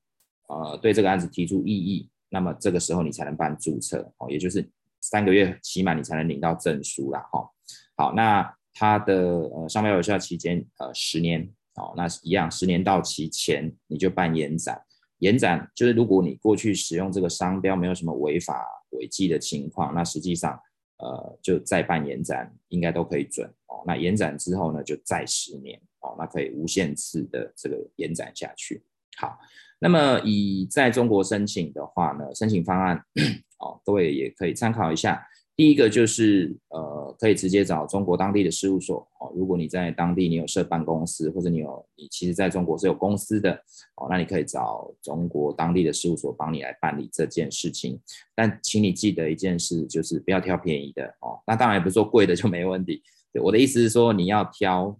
[0.48, 4.14] 呃对这个案子提出异议，那么这个时候你才能办注册。
[4.20, 4.70] 哦，也就是。
[5.00, 7.48] 三个月期满你才能领到证书啦，哈，
[7.96, 14.82] 好，那它的呃商标有效期间呃十年，哦，那一样十年到期前你就办延展，
[15.20, 20.60] 延展就是如果你过去使用这个商标没有什么违法违纪的情况，那实际上
[20.98, 28.84] 呃就再办延展应该都可以准哦，那延展之后呢就再十年哦，那可以无限次的这个延展下去，
[29.18, 29.38] 好。
[29.80, 32.98] 那么以在中国申请的话呢，申请方案
[33.60, 35.24] 哦，各位也可以参考一下。
[35.58, 39.34] 第一个就是呃，可以直接找中国当地的事务所哦。
[39.36, 43.52] 如果你在当地你有设办公司，或者你有你其实在中国是有公司的
[43.96, 48.00] 哦，那你可以找中国当地的事务所帮你来办理这件事情。
[48.36, 51.42] 但请你记得一件事，就是不要挑便宜的哦。
[51.48, 53.02] 那当然也不是说贵的就没问题。
[53.34, 54.98] 对，我的意思是说你要挑。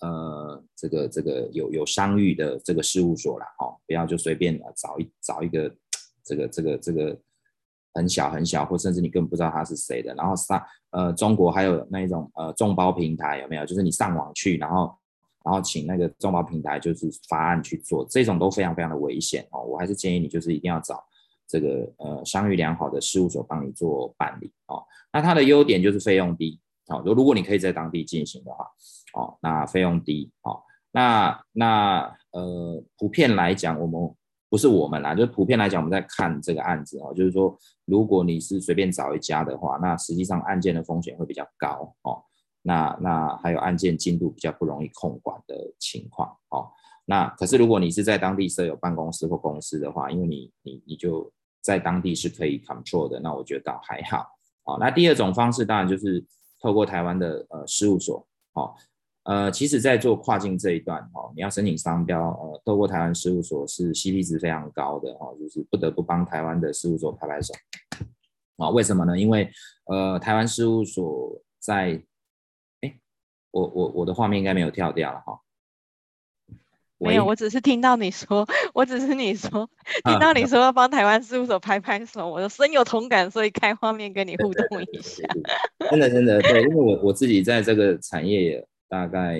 [0.00, 5.72] 呃，这个这个有有商誉的这个事务所啦，哦，不要就随便找一找一个
[6.26, 7.16] 这个这个这个
[7.94, 10.14] 很小很小，或甚至你根本不知道他是谁的。
[10.14, 13.64] 然后上呃，中国还有那一种呃众包平台有没有？
[13.66, 14.94] 就是你上网去，然后
[15.44, 19.62] 然后请那个众包平台就是发案去做，这种都非常非常的危险哦。
[19.62, 21.04] 我还是建议你就是一定要找
[21.46, 24.82] 这个呃商誉良好的事务所帮你做办理哦。
[25.12, 28.66] 那它的优点就是费用低，好，如如果你可以在当地进行的话。
[29.14, 34.10] 哦，那费用低，哦，那那呃，普遍来讲，我们
[34.52, 42.22] 不是我们啦，就是普遍来讲，我们在看这个案子哦，就是说，如果你是随便找一家的话，那实际上案件的风险会比较高哦，
[42.60, 46.68] 那那还有案件进度比较不容易控管的情况哦，
[47.06, 54.26] 那可是如果你是在当地设有办公室或公司的话，因为你你你就在当地是可以 control 的，那我觉得倒还好，
[54.64, 56.22] 哦，那第二种方式当然就是
[56.60, 58.74] 透过台湾的呃事务所，哦。
[59.24, 67.54] 呃，其实，在做跨境这一段，哦，你要申请商标，呃，透过台湾事务所是 CP 值非常高的，哦，就是不得不帮台湾的事务所拍拍手，
[68.56, 69.16] 啊，为什么呢？
[69.16, 69.48] 因为，
[69.84, 72.02] 呃，台湾事务所在，
[72.80, 72.98] 哎，
[73.52, 75.38] 我我我的画面应该没有跳掉了哈，
[76.98, 79.70] 没有，我只是听到你说，我只是你说，
[80.02, 85.22] 听到你说要帮台湾事务所拍拍手，我就深有同感，所以开画面跟你互动一下。
[85.90, 88.68] 真的真的对，因为我我自己在这个产业也。
[88.92, 89.38] 大概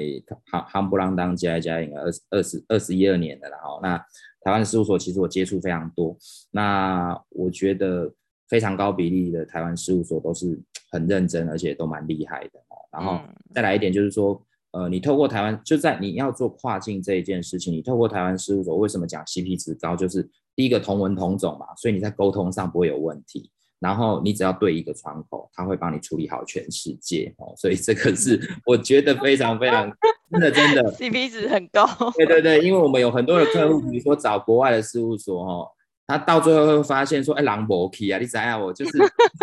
[0.51, 3.79] 夯夯不啷当加一加，应该二十二十二十一二年的了哈。
[3.83, 3.99] 那
[4.41, 6.17] 台湾事务所其实我接触非常多，
[6.51, 8.11] 那我觉得
[8.49, 10.59] 非常高比例的台湾事务所都是
[10.91, 12.81] 很认真，而且都蛮厉害的哦。
[12.91, 13.21] 然后
[13.55, 19.95] 再来一点就是说，呃，你透过台湾就在你要做跨境这一件事情，你透过台湾事务所为什么讲 CP 值高？
[19.95, 23.51] 就是第一个同文同种嘛，所以你在沟通上不会有问题。
[23.83, 29.91] 然后你只要对一个窗口，他会帮你处理好全世界哦，所以这个是 我觉得非常非常
[30.31, 31.85] 真的真的 CP 值很高。
[32.17, 35.69] 对对对，因为我们有很多的客户，比如说找国外的事务所哦，
[36.07, 38.93] 他到最后会发现说，哎，狼博 key 啊，你怎样我就是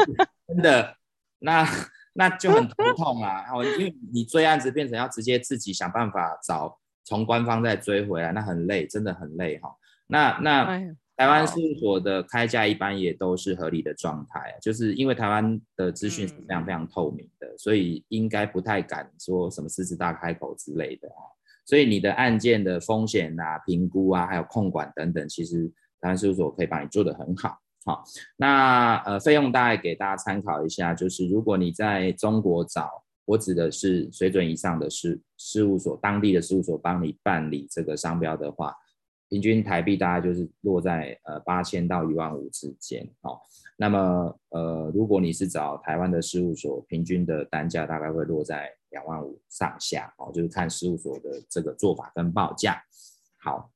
[0.47, 0.95] 真的，
[1.39, 1.67] 那
[2.13, 9.75] 那就很头痛啊，哦，因为你追案子变成要直接自己想办法找从官方再追回来，那很累，真的很累哈。
[10.07, 10.79] 那那。
[11.19, 21.19] 哎台湾事务所的开价一般也都是合理的状态，就是因为台湾的资讯是非常非常透明的，所以应该不太敢说什么狮子大开口之类的啊。
[21.65, 25.67] 所以你的案件的风险啊、评估啊，还有控管等等，其实
[25.99, 27.57] 台湾事务所可以帮你做得很好。
[27.83, 28.01] 好，
[28.37, 32.89] 那呃费用大概给大家参考一下，就是如果你在中国找，
[33.25, 38.73] 我指的是水准以上的事事务所，当地的事务所帮你办理这个商标的话。
[39.29, 43.39] 平均台币大概就是落在呃八千到一万五之间哦。
[43.77, 52.81] 那么呃，如果你是找台湾的事务所，平均的单价大概会落在两万五上下哦，就是看事务所的这个做法跟报价。
[53.37, 53.71] 好，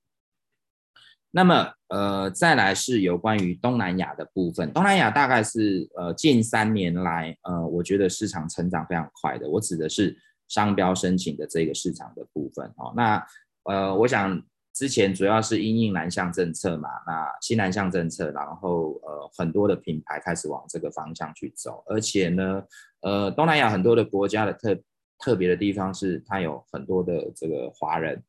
[1.29, 12.91] 那么呃，再来是有关于东南亚的部分，东南亚大概是呃近三年来呃，我觉得市场成长非常快的，我指的是商标申请的这个市场的部分哦。
[12.95, 13.23] 那
[13.65, 14.43] 呃，我想。
[14.73, 22.63] 之前主要是因应南向政策嘛，那新南向政策，然后呃很多的品牌开始往这个方向去走，而且呢，
[23.01, 24.75] 呃东南亚很多的国家的特
[25.19, 28.23] 特别的地方是它有很多的这个华人，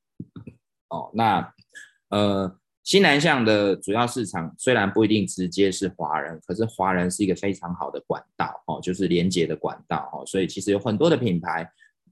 [0.90, 1.52] 哦，那
[2.10, 11.66] 呃新南向的主要市场虽然不一定直接是华人，可是华人是一个非常好的管道哦，就是连接的管道哦，所以其实有很多的品牌。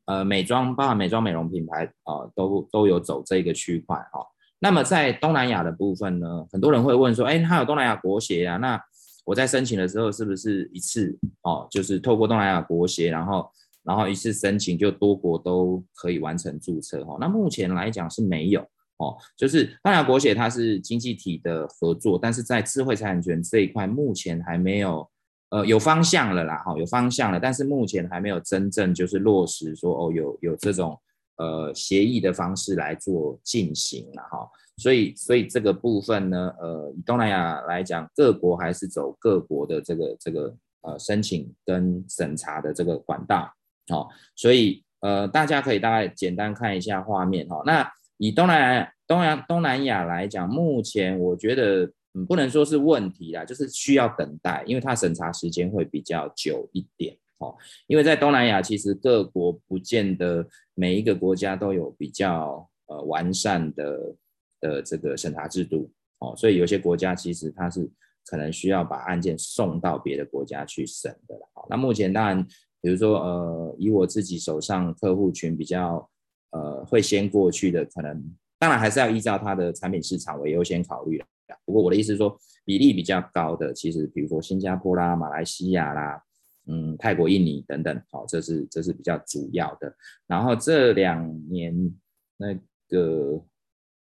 [0.07, 4.20] 呃，美妆包含美妆美容品牌啊、都都有走这个区块哈。
[4.59, 8.80] 那么在东南亚的部分呢，很多人会问说，哎，他有东南亚国协啊，那
[9.24, 13.50] 我在申请的时候是不是一次哦，就是透过东南亚国协，然后
[13.84, 17.16] 然后一次申请就多国都可以完成注册哈？
[17.20, 18.61] 那目前来讲是没有
[18.98, 25.09] 哦，就是东南亚国协它是经济体的合作，但是在智慧财产权这一块目前还没有。
[25.53, 30.98] 呃，有方向了啦，哈，有方向了，但是目前还没有真正就是落实说哦，有有这种
[31.36, 34.48] 呃协议的方式来做进行了哈，
[34.78, 43.53] 所以所以这个部分呢，呃，以东南亚来讲，各国还是走各国的这个这个呃申请跟审查的这个管道，
[43.90, 47.86] 好，所以呃大家可以大概简单看一下画面哈，那
[48.16, 51.92] 以东南亚东亚东南亚来讲，目前我觉得。
[52.15, 57.57] 嗯，不能说是问题啦，就是需要等待，因为它审查时间会比较久一点哦。
[57.87, 64.17] 因为在东南亚，其实各国不见得每一个国家都有比较呃完善的
[64.61, 67.91] 的这个审查制度哦，所以有些国家其实它是
[68.27, 71.47] 可能需要把案件送到别的国家去审的啦。
[71.71, 72.47] 那目前当然，
[72.83, 76.09] 比如说呃，以我自己手上客户群比较
[76.51, 78.23] 呃会先过去的，可能
[78.59, 81.23] 当然还是要依照它的产品市场为优先考虑。
[81.64, 86.22] 不过我的意思是说，比例比较高的，其实比如说新加坡啦、马来西亚啦、
[86.66, 89.94] 嗯、泰国、印尼等等，好，这是这是比较主要的。
[90.26, 91.94] 然后这两年
[92.36, 93.44] 那个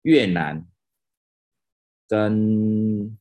[0.03, 0.64] 越南
[2.09, 3.16] 跟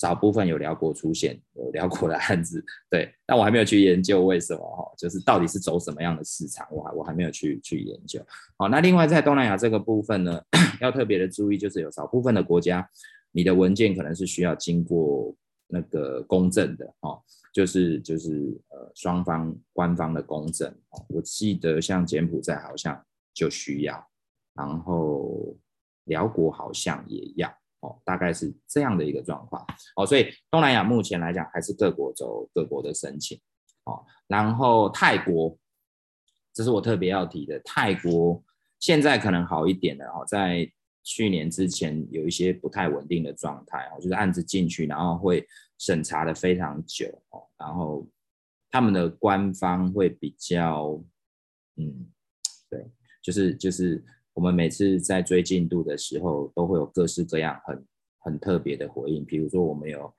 [0.00, 8.18] 少部分有寮国出现有寮国的案子，对，但我还没有去研究为什么哈，就是到底是走什么样的市场，我还我还没有去去研究。
[8.56, 10.40] 好，那另外在东南亚这个部分呢，
[10.80, 12.88] 要特别的注意，就是有少部分的国家。
[13.32, 15.36] 你的文件可能是需要经过
[15.68, 17.20] 那个公证的哦，
[17.52, 21.04] 就是就是呃双方官方的公证哦。
[21.10, 22.98] 我记得像柬埔寨好像
[23.34, 24.02] 就需要，
[24.54, 25.54] 然后
[26.04, 29.64] 寮国好像也要哦，大概是这样的一个状况
[29.96, 30.06] 哦。
[30.06, 33.38] 所以东南亚目前来讲还是各国走各国的申请
[33.84, 34.04] 哦。
[34.26, 35.58] 然后泰国，
[36.52, 38.42] 这是我特别要提的，泰国
[38.78, 40.70] 现在可能好一点了哦，在。
[41.02, 45.44] 去年之前有一些不太稳定的状态哦，就是案子进去，然后会
[45.78, 48.06] 审查的非常久哦，然后
[48.70, 51.02] 他们的官方会比较，
[51.76, 52.06] 嗯，
[52.68, 52.86] 对，
[53.22, 54.04] 就是就是
[54.40, 57.86] 我们每次在追进度的时候，都会有各式各样很
[58.20, 60.14] 很特别的回应，比如说我们有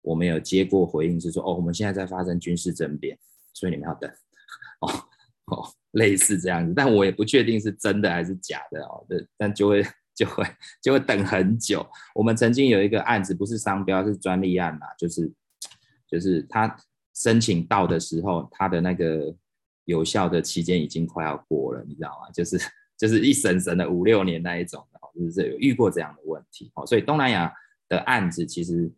[0.00, 3.18] 我们有接过回应是说，哦，我们现在在发生军事政变，
[3.52, 4.10] 所以你们要等，
[4.80, 4.88] 哦
[5.54, 9.84] 哦，类似这样子，但我也不确定是真的还是假的哦，但，但就会。
[10.14, 10.44] 就会
[10.82, 11.86] 就会等很久。
[12.12, 15.32] 我们曾经有一个案子，不是商标，是专利案嘛，就是
[16.08, 16.76] 就是他
[17.14, 19.32] 申请到的时候，他的那个
[19.84, 22.28] 有效的期间已经快要过了，你知道吗？
[22.32, 22.58] 就是
[22.98, 26.70] 就是一审审了五六年那一种的，就是有遇过这样的问题。
[26.74, 27.52] 哦，所以东南亚
[27.88, 28.92] 的案子其实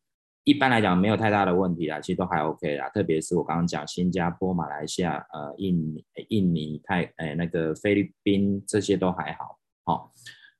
[0.44, 2.88] 一般来讲没有太大的问题啦，其实都还 OK 啦。
[2.88, 10.11] 特别是我刚刚讲新加坡、马来西亚、呃印尼、印尼、泰诶那个菲律宾这些都还好，好。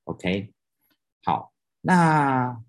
[0.05, 0.53] OK，
[1.24, 2.61] 好，那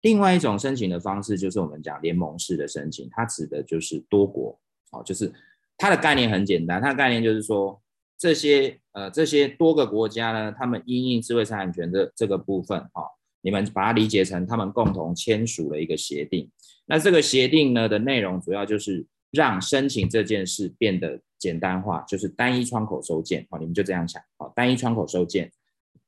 [0.00, 4.58] 另外一种申请的方式就是我们讲联盟式的申请，它指的就是多国，
[4.92, 5.30] 哦，就是
[5.76, 7.78] 它的概念很简单，它的概念就是说
[8.18, 13.02] 这些呃这些多个国家呢，他们因应智慧财产权的这个部分，哈，
[13.42, 16.50] 你们把它理解成他们共同签署了一个协定，
[16.86, 25.52] 那这个协定呢的内容主要就是让申请这件事变得简单化，就是单一窗口收件，好，你们就这样想，好，单一窗口收件。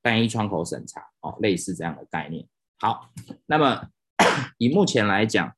[0.01, 2.47] 单一窗口审查哦，类似这样的概念。
[2.79, 3.11] 好，
[3.47, 3.89] 那么
[4.57, 5.53] 以目前来讲，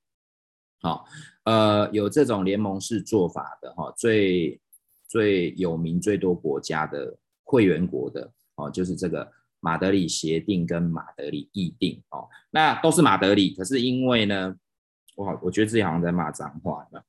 [0.80, 1.04] 好，
[1.44, 4.58] 呃，有这种联盟式做法的哈，最
[5.10, 14.54] 最有名、最多国家的会员国的哦，就是这个马德里协定跟马德里议定哦，那都是马德里，可是因为呢，
[15.16, 17.00] 我好，我觉得自己好像在骂脏话呢。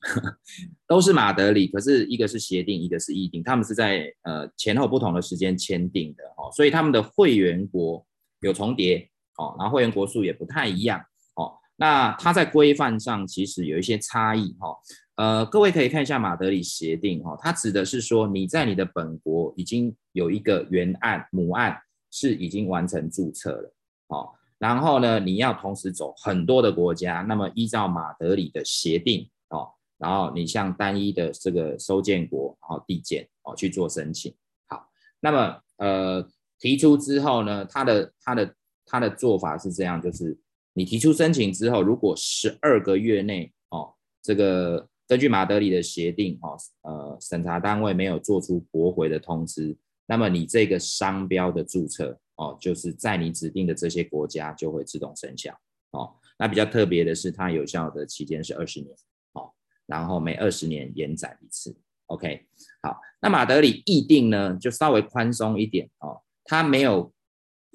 [0.86, 8.06] 都是马德里，可是一个是协定，一个是议定，他们是在呃前后不同的时间签订的哦，所以他们的会员国
[8.40, 11.04] 有重叠哦，然后会员国数也不太一样
[11.34, 11.52] 哦。
[11.74, 14.74] 那它在规范上其实有一些差异哈。
[15.18, 21.76] 呃，各位可以看一下马德里协定哈，它指的是说你在你的本国已经有一个原案母案
[22.12, 23.74] 是已经完成注册了，
[24.06, 34.32] 哦，然后呢，你要同时走很多的国家，那么依照马德里的协定哦，然后你向单一的这个收件国然后递件哦去做申请，
[34.68, 34.88] 好，
[35.18, 36.28] 那么呃
[36.60, 38.54] 提出之后呢，它的它的
[38.86, 40.38] 它的做法是这样，就是。
[40.74, 43.92] 你提出申请之后，如果十二个月内哦，
[44.22, 55.58] 这个根据马德里的协定哦，呃，审查单位没有做出驳回的通知，那么你这个商标的注册哦，就是在你指定的这些国家就会自动生效
[55.92, 56.14] 哦。
[56.38, 58.94] 那比较特别的是，它有效的期间是二十年
[59.32, 59.50] 哦，
[59.86, 61.74] 然后每二十年延展一次。
[62.06, 62.46] OK，
[62.82, 67.12] 好，那马德里议定呢，就稍微宽松一点哦，它没有。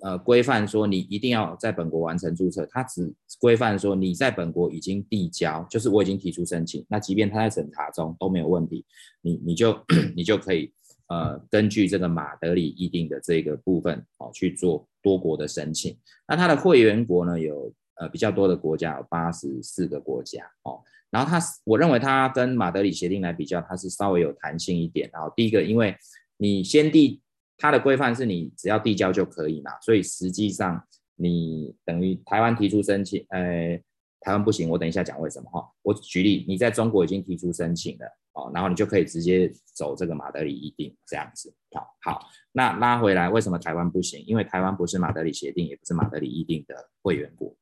[0.04, 8.86] 呃，规范说你一定要在本国完成注册，它只规范说你在本国已经递交，就是我已经提出申请，那即便他在审查中都没有问题，
[9.22, 9.80] 你你就
[10.14, 10.74] 你就可以
[11.08, 15.98] 呃根据这个马德里议定的这个部分哦去做多国的申请。
[16.28, 20.82] 那它的会员国呢有呃比较多的国家，有八十四个国家哦。
[21.10, 25.10] 然后它我认为它跟马德里协定来比较，它是稍微有弹性一点。
[25.14, 25.96] 然后第一个，因为
[26.36, 27.22] 你先递。
[27.58, 30.86] 它的规范是你只要递交就可以嘛，所以实际上
[31.16, 33.80] 你等于台湾提出申请，呃，
[34.20, 35.72] 台湾不行，我等一下讲为什么哈。
[35.82, 41.54] 我举例，你在中国已经提出申请了哦，然后你就可以直接走这个马德里议定这样子。
[41.72, 44.24] 好，好，那拉回来，为什么台湾不行？
[44.26, 47.56] 因为台湾不是马德里协定，也不是马德里议定的会员国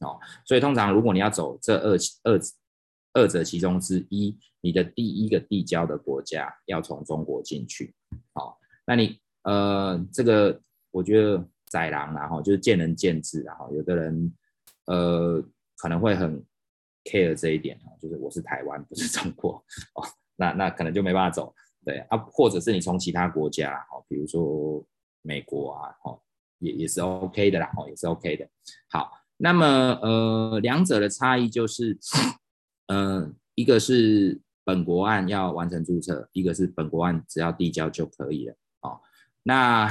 [0.00, 2.40] 哦，所以通常如果你要走这二二
[3.12, 7.94] 二者其中之一，你的第一个递交的国家要从中国进去，
[8.34, 9.20] 好，那你。
[9.46, 14.34] 呃，这个我觉得宰狼然后就是见仁见智，然后有的人
[14.86, 15.40] 呃
[15.76, 16.44] 可能会很
[17.04, 19.52] care 这一点啊，就是我是台湾不是中国
[19.94, 20.02] 哦，
[20.34, 24.84] 那那可能就没办法走，对啊，或者是你从其他国家哦，比如说
[25.22, 26.20] 美国啊，哦
[26.58, 28.48] 也也是 OK 的啦，哦也是 OK 的。
[28.90, 29.66] 好，那么
[30.02, 31.96] 呃两者的差异就是，
[32.88, 38.56] 嗯、一个是本国案要完成注册，一个是本国案只要递交就可以了。
[39.48, 39.88] 那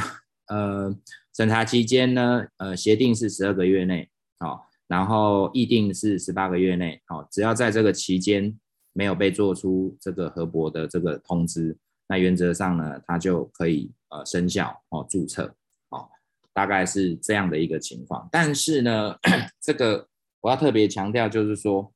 [0.47, 0.93] 呃，
[1.33, 8.53] 审查期间呢，呃，协定是十二个月内，哦，然后议定是十八个月内，哦，只要在这个期间
[8.91, 11.77] 没有被做出这个核驳的这个通知，
[12.09, 15.55] 那原则上呢，它就可以呃生效哦，注册，
[15.87, 16.05] 哦，
[16.51, 18.27] 大概是这样的一个情况。
[18.29, 19.15] 但是呢，
[19.63, 20.09] 这个
[20.41, 21.93] 我要特别强调，就是说，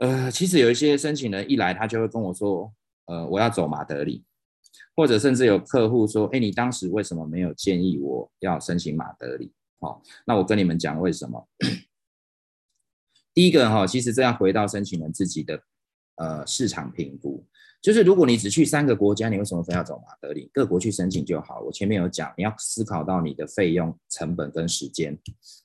[0.00, 2.70] 呃，其实有一些申请人一来，他就会跟我说，
[3.06, 4.22] 呃，我要走马德里。
[4.96, 11.48] 或者甚至有客户说：“哎，你当时为什么没有建议我要申请马德里？”哦，那我跟你们讲为什么。
[13.32, 15.62] 第一个哈，其实这样回到申请人自己的
[16.16, 17.46] 呃市场评估，
[17.80, 20.50] 就是如果你只去三个国家，你为什么非要走马德里？
[20.52, 21.60] 各国去申请就好。
[21.60, 25.18] 我前面有讲，你要思考到你的费用、成本跟时间。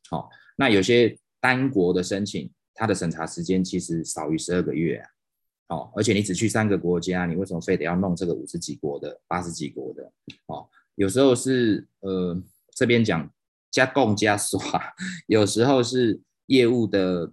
[0.10, 5.04] 好，那有些单国的申请，它的审查时间其实少于十二个月。
[5.68, 10.04] 哦，而且你只去三个国家，你为什么非得要弄这个五十几国的、八十几国的？
[10.46, 12.40] 哦，有时候是呃
[12.76, 13.28] 这边讲
[13.72, 14.60] 加共加耍，
[15.28, 17.32] 有时候是业务的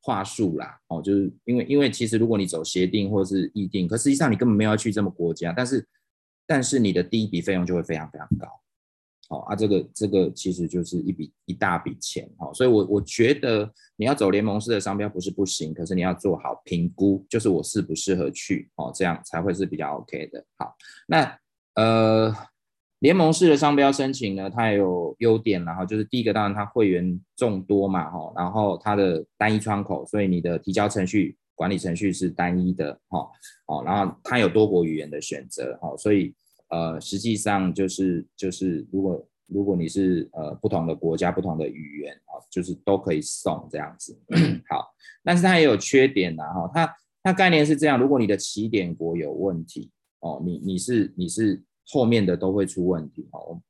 [0.00, 0.78] 话术啦。
[0.88, 5.88] 哦，就是因为因为其实如果你走协定或是议定，可实际上你根本没有要去这么国家，但是
[6.46, 8.46] 但是你的第一笔费用就会非常非常高。
[9.30, 20.44] 哦啊，这个这个其实就是一笔一大笔钱，哦，所以我我觉得你要走联盟式的商标不是不行，可是你要做好评估，就是我适不适合去，哦，这样才会是比较 OK 的。
[20.58, 20.74] 好，
[21.08, 21.38] 那
[21.76, 22.34] 呃
[22.98, 33.26] 联盟式的商标申请呢，它也有优点，然后就是第一个当然它会员众多嘛，哈，然后它的单一窗口，所以你的提交程序管理程序是单一的，哈，
[33.68, 36.34] 哦，然后它有多国语言的选择，哈，所以。
[36.74, 44.18] 呃，实际上就是就是，如果如果你是呃不同的国家、不同的语言啊，就是都可以送这样子。
[44.68, 53.62] 好，但是它也有缺点呐，哈，它它概念是这样，如果你的起点国有问题哦，你你是你是后面的都会出问题哦，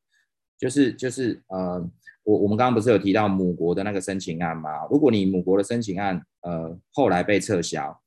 [0.59, 1.87] 就是就是呃，
[2.23, 4.71] 我我们刚刚不是有提到母国的那个申请案吗？
[4.91, 8.01] 如果你母国的申请案呃后来被撤销。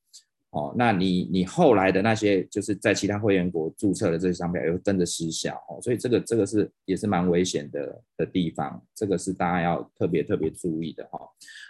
[0.58, 11.20] 哦，那你你后来的那些就是在其他会员国注册的这些商标也会跟着失效哦，所以这个这个是也是蛮危险的的地方，这个是大家要特别特别注意的哈。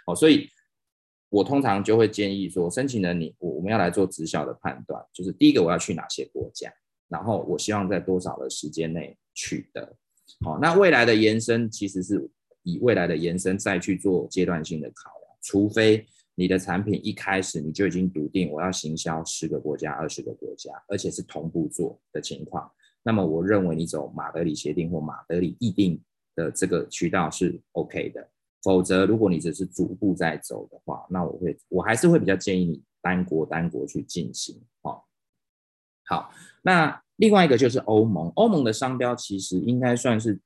[0.06, 0.48] 哦，所以
[1.28, 6.72] 我通常就会建议说，申请人你我我们要来做直销的判断，就是第一个我要去哪些国家，
[7.08, 9.94] 然后我希望在多少的时间内取得。
[10.40, 12.30] 好，那未来的延伸其实是。
[12.64, 16.04] 以未来的延伸再去做阶段性的考量，除非
[16.38, 22.70] 你的产品一开始你就已经笃定我要行销十个国家、二十个国家，而且是同步做的情况，
[23.02, 26.00] 那么我认为你走马德里协定或马德里议定
[26.36, 28.24] 的这个渠道是 OK 的。
[28.62, 34.60] 否则，如果你只是逐步在走的话，那我会我还是会比较建议你单国单国去进行。
[34.82, 35.02] 哦，
[36.06, 36.32] 好，
[36.62, 40.40] 那另外一个就是欧盟，欧盟的商标其实应该算是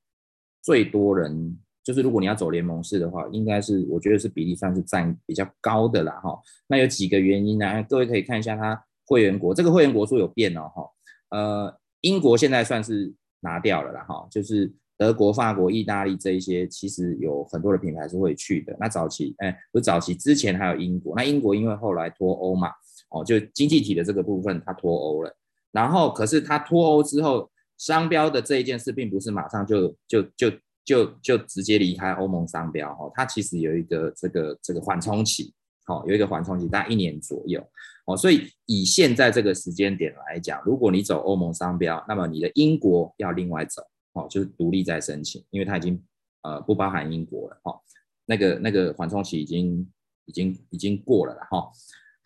[0.62, 6.12] 最多人，就是如果你要走联盟式的话，应该是我觉得是比例算是占比较高的啦。
[6.22, 7.82] 哈，那有几个原因呢？
[7.88, 10.70] 各位可以看一下它会员国，这个会员国数有变哦。
[10.74, 10.90] 哈，
[11.30, 14.04] 呃，英国现在算是拿掉了啦。
[14.08, 14.72] 哈，就是。
[14.98, 18.76] 德国、法国、意大利这一些，其实有很多的品牌是会去的。
[18.78, 21.12] 那早期，哎，不是早期，之前还有英国。
[21.16, 22.68] 那英国因为后来脱欧嘛，
[23.10, 25.36] 哦，就经济体的这个部分它脱欧了。
[25.72, 30.48] 然后，可是它脱欧之后，商标的这一件事，并不是马上就就就
[30.84, 33.10] 就就直接离开欧盟商标哦。
[33.14, 35.52] 它其实有一个这个这个缓冲期，
[35.86, 37.62] 哦，有一个缓冲期，大概一年左右
[38.06, 38.16] 哦。
[38.16, 43.82] 所以以现在这个时间点来讲，如果你走欧盟商标，那么你的英国要另外走。
[44.14, 45.98] 哦，就是独立再申请，因为它已经
[46.42, 47.80] 呃不包含英国了哈、
[48.26, 49.90] 那个那个缓冲期已经
[50.26, 51.70] 已经已经过了了哈、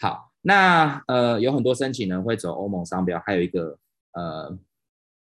[0.01, 3.79] 好，那呃有很多申请人会走欧盟商标，还有一个
[4.15, 4.59] 呃，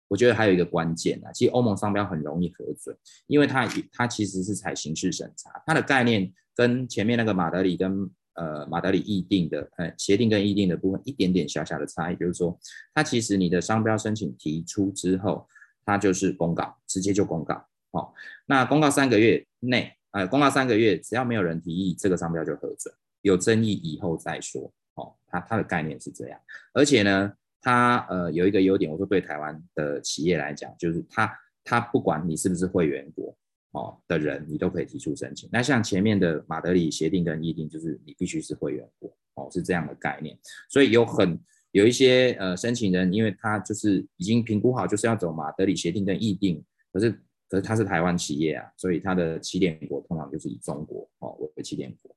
[0.09, 2.93] 我觉得还有一个关键啊，其实欧盟商标很容易核准，
[3.27, 12.59] 因为它它其实是采形式审查，它的概念跟前面那个马德里跟呃马德里议定的呃协定跟议定的部分一点点小小的差异，就是说
[12.93, 15.47] 它其实你的商标申请提出之后。
[15.85, 17.55] 它就是公告，直接就公告。
[17.91, 18.13] 哦，
[18.45, 22.93] 那公告三个月内，呃，公告三个月，只要没有人提议，这个商标就核准。
[23.23, 24.71] 有争议以后再说。
[24.93, 26.39] 哦，它它的概念是这样。
[26.73, 31.31] 而且呢，它呃有一个优点，我说对台湾的企业来讲，就是它
[31.63, 33.37] 它不管你是不是会员国
[33.71, 35.49] 哦的人，你都可以提出申请。
[35.51, 40.37] 那像前面的马德里协定跟议定，就是你必须是会员国哦，是这样的概念。
[40.69, 41.39] 所以有很。
[41.71, 47.11] 有一些呃申请人，因为他就是已经评估好，就是要走马德里协定跟议定，可是
[47.47, 52.15] 可是他是台湾企业啊，所以他的起点国通常就是以中国哦为起点国。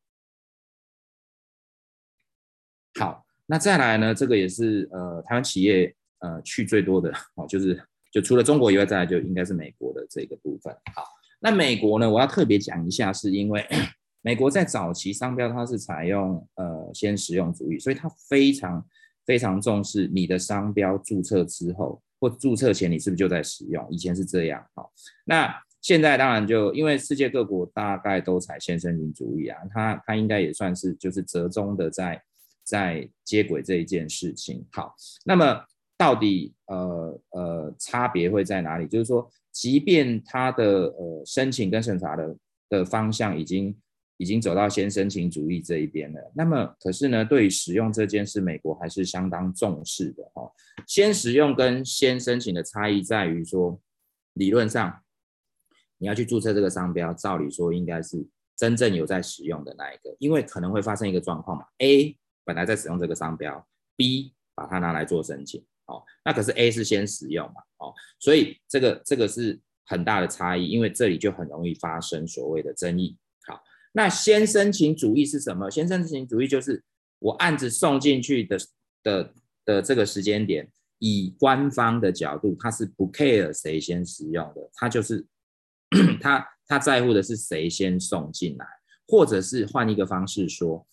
[2.98, 7.78] 好，那再来呢，这个也是呃台湾企业呃去最多的哦，就是
[8.10, 10.72] 就除了中国以外，再来就应该是美国的这个部分。
[10.94, 11.04] 好，
[11.38, 13.62] 那美国呢，我要特别讲一下，是因为
[14.22, 18.82] 美国在早期商标它是采用呃先实用主义，所以它非常。
[19.24, 23.86] 非常重视你的商标注册之后或注册前，你是不是就在使用？
[23.88, 24.90] 以前是这样，好，
[25.24, 32.20] 那现在当然就因为世界各国大概都采先申请主义啊，它它应该也算是就是折中的在
[32.64, 34.64] 在接轨这一件事情。
[34.72, 34.94] 好，
[35.24, 35.64] 那么
[35.96, 38.86] 到底呃呃差别会在哪里？
[38.86, 42.36] 就是说，即便它的呃申请跟审查的
[42.68, 43.76] 的方向已经。
[44.18, 46.32] 已经走到先申请主义这一边了。
[46.32, 50.48] 那么，可是呢，对于使用这件事，美国还是相当重视的哈。
[50.86, 53.80] 先使用跟先申请的差异在于说，
[54.34, 55.02] 理论上
[55.98, 58.24] 你要去注册这个商标，照理说应该是
[58.56, 61.64] 真正有在使用的那一个，因为可能会发生一个状况嘛。
[61.78, 63.66] A 本来在使用这个商标
[63.96, 73.16] ，B 把它拿来做申请，哦，那可是 A 是先使用嘛，哦，所以这个这个是很大的差异，因为这里就很容易发生所谓的争议。
[73.46, 73.60] 好
[73.92, 75.70] 那先申请主义是什么？
[75.70, 76.82] 先申请主义就是
[77.18, 78.58] 我案子送进去的
[79.02, 79.34] 的
[79.64, 85.26] 的这个时间点，以官方的角度，他是不 care 谁先使用的，他就是
[86.20, 88.66] 他他在乎的是谁先送进来，
[89.06, 90.86] 或者是换一个方式说，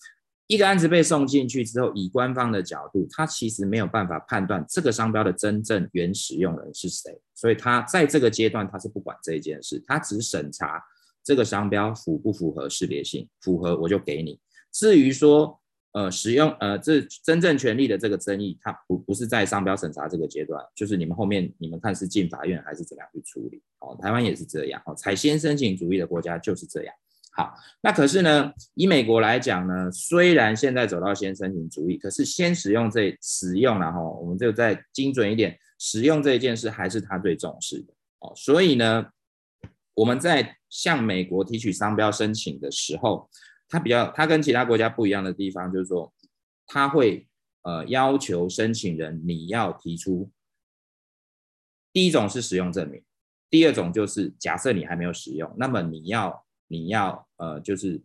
[0.49, 10.83] 一个案子被送进去之后，以官方的角度，他其实没有办法判断这个商标的真正原使用人是谁，所以他在这个阶段他是不管这一件事，他只审查。
[11.21, 13.27] 这个商标符不符合识别性？
[13.41, 14.39] 符合我就给你。
[14.71, 15.59] 至于说，
[15.91, 23.61] 呃，使用呃这真正权利的这个争议，它不不是在商标审查这个阶段，就是你们后面你们看是进法院还是怎么样去处理？
[23.79, 26.95] 哦，台湾也是这样，哦，采先申请主义的国家就是这样。
[27.31, 37.93] 好，那可是呢，以美国来讲呢，虽然现在走到先申请主义，可是先使用这使用然后我们就再精准一点，使用这一件事还是他最重视的。
[38.19, 39.05] 哦，所以呢。
[39.95, 43.29] 我们在向美国提取商标申请的时候，
[43.67, 46.13] 它比较，它跟其他国家不一样的地方就是说，
[46.67, 47.27] 它会
[47.63, 50.31] 呃要求申请人你要提出
[51.91, 53.03] 第一种是使用证明，
[53.49, 58.01] 第二种就是假设你还没有使用，那么你要你要呃就是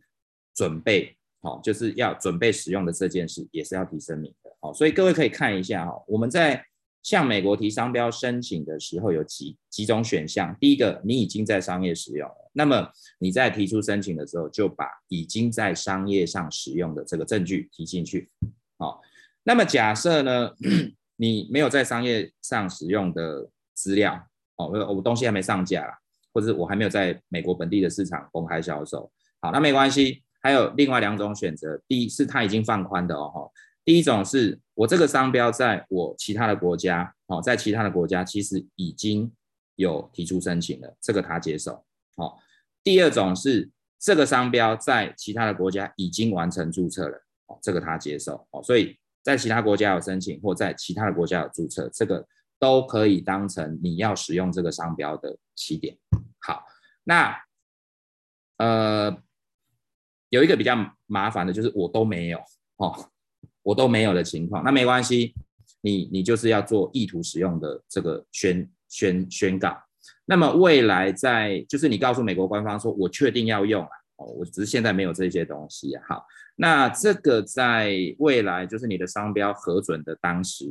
[0.53, 4.51] 准备好，就是要准备使用的这件事也是要提声明的。
[4.61, 6.65] 好，所以各位可以看一下哈，我们在
[7.03, 10.57] 向美国提商标申请的时候有几几种选项。
[10.59, 18.31] 第一个，你已经在商业使用了，那么你在提出申请的时候就把已经在商业上使用的这个证据提进去。
[18.79, 19.03] 好，
[19.43, 20.51] 那么假设呢，
[21.17, 25.99] 你没有在商业上使用的资料，哦，我东西还没上架啦，
[26.35, 29.11] 或者我还没有在美国本地的市场公开销售。
[29.41, 30.23] 好，那没关系。
[30.43, 33.51] 还有另外两种选择，第一是它已经放宽的哦，
[33.83, 39.33] 第一种是我这个商标在我其他的国家，哦，在其他的国家其实已经
[39.77, 41.83] 有提出申请了，这个他接受。
[42.17, 42.39] 好，
[42.83, 47.17] 第二种是这个商标在其他的国家已经完成注册了，
[47.47, 48.47] 哦，这个他接受。
[48.51, 52.23] 哦，所以在其他国家有申请或在其他的国家有注册，这个
[52.59, 55.97] 都可以当成你要使用这个商标的起点。
[56.47, 56.65] 好，
[57.05, 57.37] 那
[58.59, 59.17] 呃。
[60.31, 60.75] 有一个比较
[61.07, 62.41] 麻烦的，就是我都没有
[62.79, 63.09] 哦，
[63.63, 65.33] 我都没有的情况，那没关系，
[65.81, 69.81] 你你就是要做意图使用的这个宣宣宣告。
[70.25, 76.03] 那么未来在就是你告诉美国官方说，我确定要用啊，哦，我只是现在没有这些东西啊。
[76.09, 76.27] 好，
[76.57, 80.65] 那这个在未来就是你的商标核准的当时，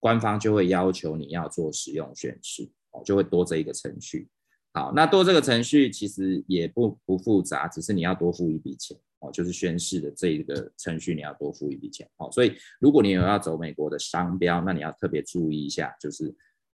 [0.00, 4.28] 官方就会要求你要做使用宣示哦，就会多这一个程序。
[4.76, 12.30] 好，那多这个程序其实也不不复杂，只是你要多付一笔钱哦，就是宣誓的这一个程序你要多付一笔钱哦。
[12.30, 16.30] 所以如果你有要走美国的商标，那你要特别注意一下，就是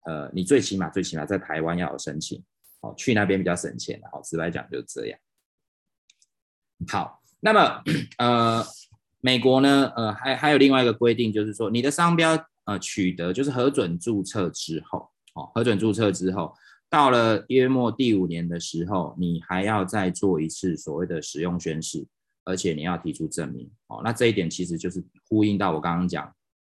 [0.08, 2.44] 呃，你最起码最起码在台湾要有申请
[2.82, 4.20] 哦，去那边比较省钱哦。
[4.24, 5.20] 直白讲就是这样。
[6.88, 7.84] 好，那么
[8.18, 8.66] 呃，
[9.20, 12.36] 美国呢，呃，还还有另外一个规定，就是说你的商标
[12.66, 16.52] 呃取得就是核准注册之后哦，核准注册之后。
[16.92, 22.06] 到了约末第五年的时候，你还要再做一次所谓的使用宣誓，
[22.44, 23.72] 而且你要提出证明。
[23.88, 26.30] 哦，那这一点其实就是呼应到我刚刚讲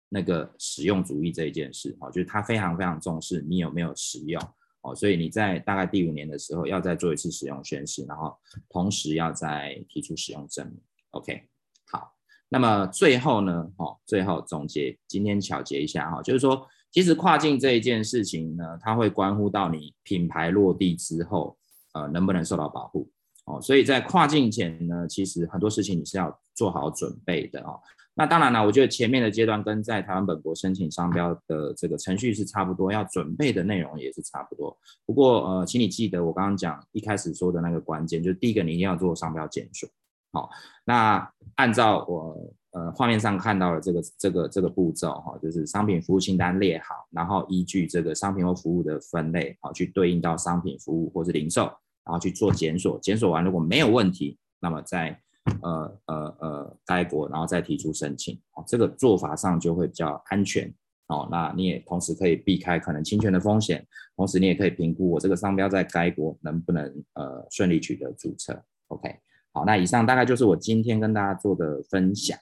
[0.09, 1.97] 那个使用主义这一件事。
[2.01, 4.43] 哦，就是他非常非常重视你有没有使用。
[4.81, 8.37] 哦，所以你在大概第五年的时候要再做一次使用宣誓，然后
[8.69, 10.81] 同时要再提出使用证明。
[11.11, 11.45] OK，
[11.93, 12.13] 好，
[12.49, 16.67] 那么最后呢，哦，最后总结，今天巧结一下哈，就是说。
[16.91, 21.57] 其实跨境这一件事情呢，它会关乎到你品牌落地之后，
[21.93, 23.09] 呃，能不能受到保护
[23.45, 23.61] 哦。
[23.61, 27.79] 所以在跨境前呢，其实很多事情你是要做好准备的哦。
[28.15, 34.77] 那当然了，我觉得前面的阶段跟在台湾本国申请商标的这个程序是差不多，要准备的内容也是差不多。
[35.07, 39.89] 不过呃，请你记得我刚刚讲一开始说的那个关键，就是第一个你一定要做商标检索。
[40.33, 40.51] 好，
[40.85, 42.35] 那按照我。
[42.79, 51.65] 呃，画面上看到了这个这个这个步骤哈，就是商品服务清单列好，然后依据这个商品或服务的分类，好去对应到商品、服务或是零售，
[52.05, 55.21] 然后去做检索，检索完如果没有问题，那么在
[55.61, 60.73] 呃呃呃该国，然后再提出申请，哦，这个做法上就会比较安全
[61.09, 61.27] 哦。
[61.33, 68.63] 那你也同时可以避开可能侵权的风险，同时你也可以评估我这个商标在该国能不能呃顺利取得注册。
[68.89, 69.13] OK，
[69.53, 72.39] 好，那以上大概就是我今天跟大家做的分享。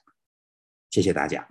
[0.89, 1.47] 谢谢大家。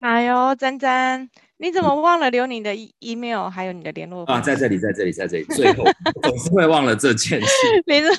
[0.00, 4.40] 哎呦，詹詹，你怎么忘了留你的 email，还有你的联络啊？
[4.40, 5.44] 在这里，在这里，在这里。
[5.46, 5.82] 最后
[6.22, 7.48] 总是会忘了这件事。
[7.84, 8.14] 你说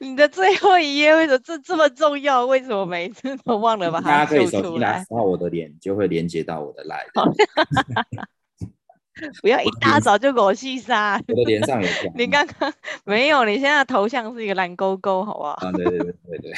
[0.00, 2.44] 你的最后一页为什么这这么重要？
[2.44, 7.08] 为什么每次都忘了把它大家可以手机来，然后我的脸就会连接到我的 line。
[9.40, 11.18] 不要一大早就给我细沙。
[11.28, 11.88] 我的脸上有。
[12.16, 12.70] 你刚刚
[13.04, 15.50] 没有，你现在的头像是一个蓝勾勾，好不好？
[15.52, 16.52] 啊，对对对对对。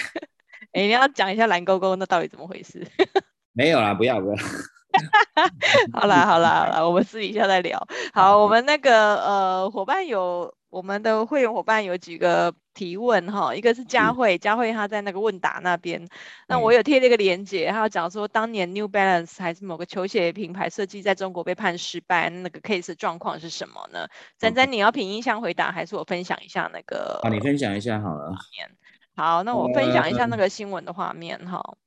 [0.76, 2.86] 哎，你要讲一下蓝勾勾，那到底怎么回事？
[3.54, 4.36] 没有啦，不要不要。
[5.94, 7.82] 好啦好啦好啦，我们私底下再聊。
[8.12, 16.06] 好，我们那个呃伙伴有我们的会员伙伴有几个提问哈，一个是佳慧，佳慧她在那个问答那边，
[16.46, 24.06] 那我有贴了一个链接，她有讲说当年 New Balance 还是某个球鞋品牌设计在中国被判失败，那个 case 状况是什么呢？
[24.38, 27.20] 展展，你要凭印象回答，还是我分享一下那个？
[27.22, 28.34] 啊，你分享一下好了。
[29.16, 31.78] 好，那我分享一下那个新闻的画面哈、呃。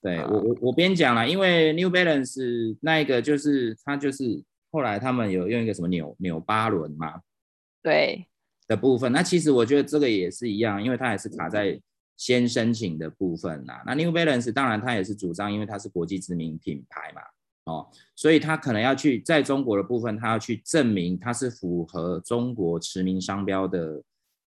[0.00, 7.20] 对我我我边讲了，因为 New Balance 那一个就是它就是后来他们有用一个什么纽纽巴伦嘛，
[7.82, 8.24] 对
[8.68, 9.10] 的部分。
[9.10, 11.80] 那其实我觉得这个也是一样，因为它也是卡在
[12.16, 13.82] 先申请的部分呐。
[13.84, 17.22] 那 New Balance 当然它也是主张，因为它是国际知名品牌嘛，
[17.64, 24.00] 哦，所以它可能要去在中国的部分，它要去证明它是符合中国驰名商标的。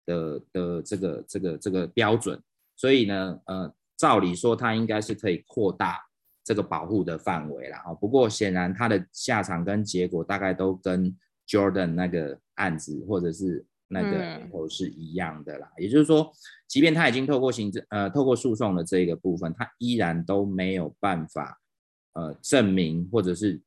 [0.05, 2.41] 的的这个这个这个标准，
[2.75, 5.99] 所以呢，呃，照理说它应该是可以扩大
[6.43, 7.93] 这个保护的范围了啊。
[7.93, 11.15] 不过显然它的下场跟结果大概都跟
[11.47, 15.71] Jordan 那个案子或者是那个头是一样的啦。
[15.77, 15.83] 嗯。
[15.83, 16.31] 也就是说，
[16.67, 21.59] 即便他已经透过行政呃透过诉讼的这个部分，他依然都没有办法
[22.13, 23.61] 呃证明或者是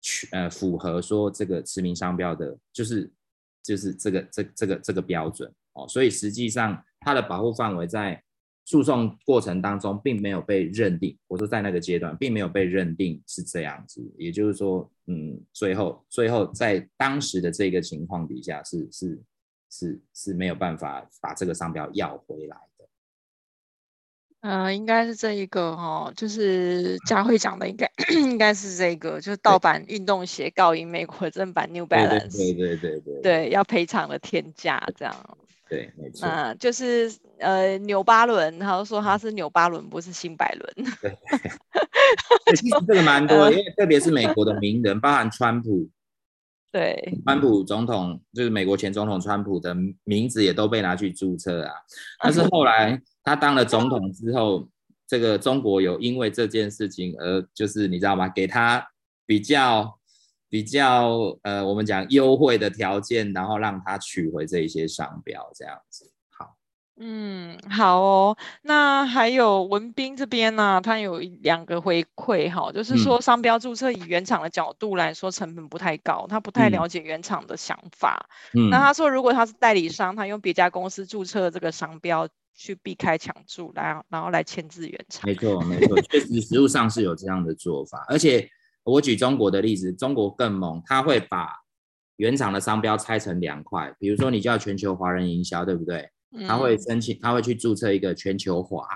[0.00, 3.10] 去呃符合说这个驰名商标的，就是
[3.62, 8.22] 就是这个这这个这个标准哦，所以实际上它的保护范围在
[8.64, 19.22] 诉讼过程当中并没有被认定，我说在那个阶段并没有被认定是这样子，也就是说，嗯，最后最后在当时的这个情况底下是是
[19.70, 22.56] 是是没有办法把这个商标要回来。
[24.42, 35.14] 嗯、呃，应该是这一个哈、哦，就是佳慧讲的应该 应该是这个，就是盗版运动鞋告赢美国正版 New Balance，对对对对对，对，要赔偿的天价这样。
[35.68, 36.26] 对，没错。
[36.28, 40.86] 嗯，就是呃，纽巴伦，他就说他是纽巴伦，不是新百伦。
[41.00, 45.88] 对，其实这个蛮多的， 因为特别是美国的名人，包含川普。
[46.72, 51.72] 对，川普总统就是美国前总统川普的名字也都被拿去注册啊。
[52.22, 54.68] 但是后来他当了总统之后，
[55.06, 58.28] 这个中国有因为这件事情而就是你知道吗？
[58.28, 58.86] 给他
[59.26, 59.98] 比较
[60.48, 66.10] 比较呃，我们讲优惠的条件，然后让他取回这一些商标这样子。
[67.02, 68.36] 嗯，好哦。
[68.60, 78.28] 那还有文斌这边呢、啊，他有两个回馈哈，就是说商标注册以原厂的角度来说，成本不太高，他不太了解原厂的想法。
[78.54, 85.22] 嗯，那他说如果他是代理商，他用别家公司注册这个商标去避开抢注，来然后来签字原厂。
[85.24, 88.04] 没错，没错，确实实物上是有这样的做法。
[88.08, 88.46] 而且
[88.84, 91.48] 我举中国的例子，中国更猛，他会把
[92.16, 96.10] 原厂的商标拆成两块，比如说你叫全球华人营销，对不对？
[96.46, 98.86] 他会申请，他会去注册一个全球华，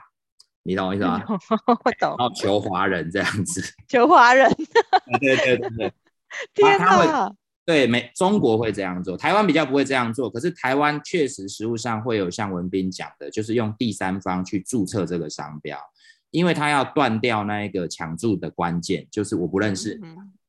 [0.62, 1.22] 你懂我意思吗？
[1.28, 2.16] 我懂。
[2.18, 3.62] 然后求华人这样子。
[3.88, 4.50] 求华人。
[5.20, 5.92] 对对对对。
[6.52, 6.84] 天哪！
[6.84, 10.28] 他会，对，美中国会这样做，台湾比较不会这样做。
[10.28, 15.78] 可是台湾确实实务上会有像文斌讲的，就是用第三方去注册这个商标，
[16.32, 19.94] 因为他要断掉那一个抢注的关键，就是我不认识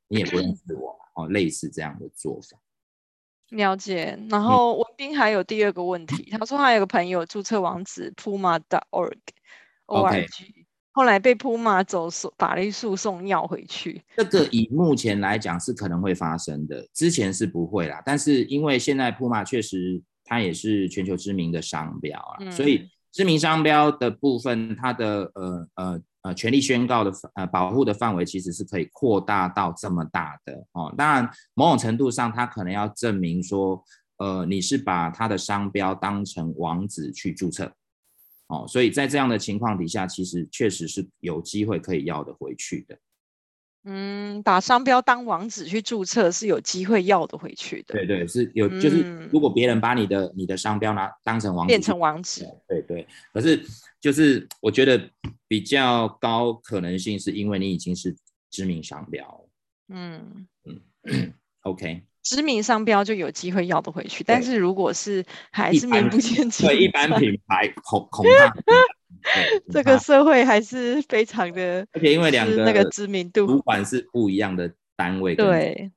[0.08, 2.58] 你，你也不认识我，哦，类似这样的做法。
[3.56, 10.28] 了解，然后文斌还有第二个问题，嗯、他说他有个朋友注册网址 puma.org，org，
[10.92, 14.02] 后来被 Puma 走诉法律诉讼要回去。
[14.18, 18.02] 这个以目前来讲是可能会发生的，之前是不会啦。
[18.06, 26.02] 但是因为现在 Puma 确实它也是全球知名的商标啊，嗯、所以知名商标的部分，它的呃呃。
[26.26, 30.92] 呃，权利宣告的呃保护的范围其实是可以扩大到这么大的哦。
[30.98, 33.80] 当然，某种程度上，他可能要证明说，
[34.18, 37.72] 呃，你是把他的商标当成网址去注册，
[38.48, 42.98] 哦，所以在这样的情况底下，其实确实是有机会可以要得回去的。
[43.88, 47.94] 嗯，把商标当网址去注册是有机会要的回去的。
[47.94, 53.08] 对对，是有，就是如果别人把你的你的商标拿当成网址，变成网址，对对。
[53.32, 53.64] 可是
[54.02, 55.10] 就是我觉得
[55.48, 58.16] 比较高可能性是因为你已经是
[58.50, 59.46] 知名商标。
[59.90, 60.48] 嗯
[61.04, 62.02] 嗯， OK。
[62.24, 68.52] 知名商标就有机会要得回去，但是如果是还是名不见经传，对一般品牌恐恐怕。
[69.72, 75.92] 这个社会还是非常的，而且因为两个那个知名度主管是不一样的单位，对，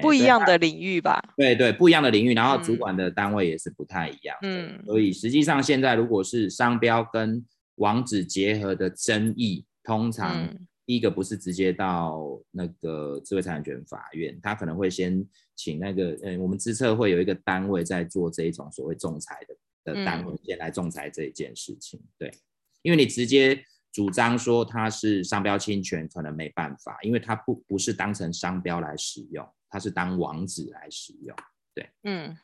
[0.00, 1.22] 不一样的领域吧？
[1.36, 7.44] 对对，不一样的领域，然后主管的单位也是不太一样，嗯，所以实际上现在如果是商标跟
[7.76, 10.48] 网址结合的争议，通常
[10.84, 12.20] 第一个不是直接到
[12.50, 15.24] 那个智慧财产权法院，他可能会先
[15.54, 19.54] 请那个，嗯，我们资策会有一个单位在做这一种所谓仲裁的。
[19.86, 22.34] 的单位先来仲裁这一件事情，嗯、对，
[22.82, 31.34] 因为你直接主张说它是商标侵权，可能没办法，因为它不不是当成商标来使用，它是当网址来使用，
[31.72, 32.36] 对，嗯，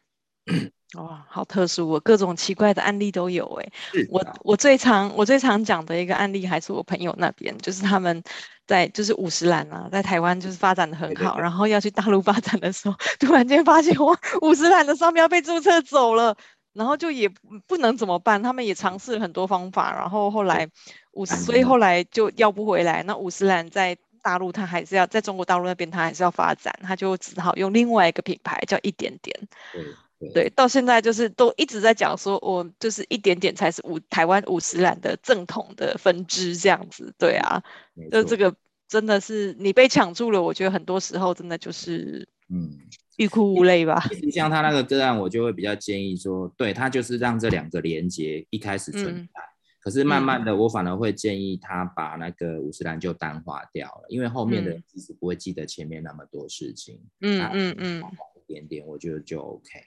[0.95, 3.72] 哇，好特殊我，各种奇怪的案例都有哎，
[4.09, 8.22] 我我最常我最常讲的一个案例还是我朋友那边，就是他们
[8.66, 16.36] 在就是五十岚啊，在台湾就是发展的很好，对对对，然后要去大陆发展的时候，突然间发现哇，五十岚的商标被注册走了。
[16.74, 17.28] 然后就也
[17.66, 20.68] 不能怎么办，他们也尝试了很多方法，然后后来
[21.12, 23.02] 五十，所以后来就要不回来。
[23.02, 29.36] 那五十岚在大陆，他还是要在中国大陆那边，他还是要发展，他就只好用另外一个品牌叫一点点。
[29.72, 29.84] 对，
[30.18, 37.12] 对，对，到现在就是都一直在讲说，我就是一点点才是五台湾五十岚的正统的分支这样子。
[37.18, 37.62] 对啊，
[38.10, 38.54] 就这个
[38.88, 42.78] 真的是你被抢注了，我觉得很多时候真的就是嗯。
[43.22, 44.02] 欲哭无泪吧。
[44.32, 49.48] 像他那个个案，我就会比较建议说，对他就是让这两个连接一开始存在，嗯、
[49.80, 57.00] 可是慢慢的，我反而会建议他把那个五十岚就淡化掉了，因为后面的人其实不会记得前面那么多事情。
[57.20, 58.02] 嗯嗯嗯，
[58.36, 59.80] 一点点，我觉得就 OK，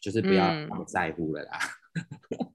[0.00, 1.58] 就是不要那么在乎了啦。
[2.38, 2.52] 嗯、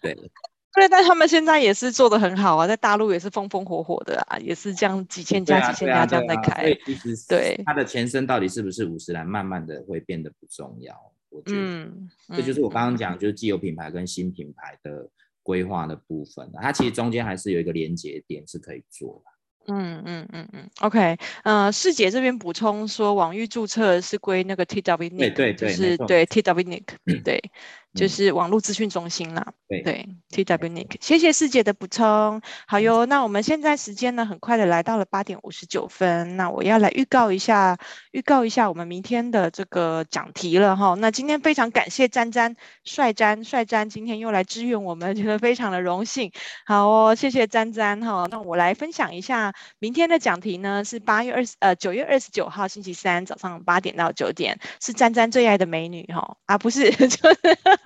[0.02, 0.30] 对。
[0.76, 6.62] 对，但他们现在也是做的很好啊，在大陆也是风风火火的啊，也是这样几千家、几千家这样在开。
[6.62, 10.94] 所以其实对它的前身到底是不是五十岚，慢慢的会变得不重要。
[11.30, 15.08] 我觉得，嗯，这就是我刚刚讲，就是既有品牌跟新品牌的
[15.42, 19.30] 规划的部分，它其实中间还是有一个连接点是可以做的。
[19.68, 26.84] 嗯嗯嗯嗯，OK，呃，世姐这边补充说，网域注册是归那个 TWNIC，对对对，就是对 TWNIC，
[27.24, 27.42] 对。
[27.96, 32.42] 就是网络资讯中心啦，对对，TWNIC，谢谢师姐的补充。
[32.66, 37.78] 好哟，那我们现在时间呢，很快的来到了八点五十九分，那我要来预告一下，
[38.12, 40.94] 预告一下我们明天的这个讲题了哈。
[40.98, 46.30] 那今天非常感谢詹詹帅詹帅詹今天又来支援我们，觉得非常的荣幸。
[46.66, 48.28] 好哦，谢谢詹詹哈。
[48.30, 57.38] 那我来分享一下明天的讲题呢，是八月二十呃九月二十九号星期三早上八点到九点，是詹詹最爱的美女哈啊不是 就是。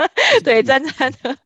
[0.44, 1.36] 对，詹詹的，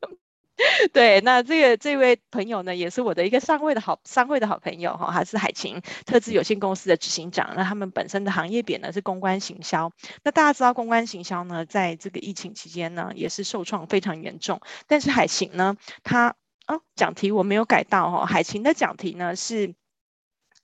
[0.92, 7.52] 对，那这个这位朋友呢，也是我的一个商会的好商会的好朋友哈，他是海晴特资有限公司的执行长。
[7.56, 9.90] 那他们本身的行业别呢是公关行销。
[10.22, 14.60] 那大家知道公关行销呢，在这个疫情期间呢，也是受创非常严重。
[14.86, 16.34] 但是海晴呢，他
[16.66, 19.74] 哦讲题我没有改到哈，海晴的讲题呢是，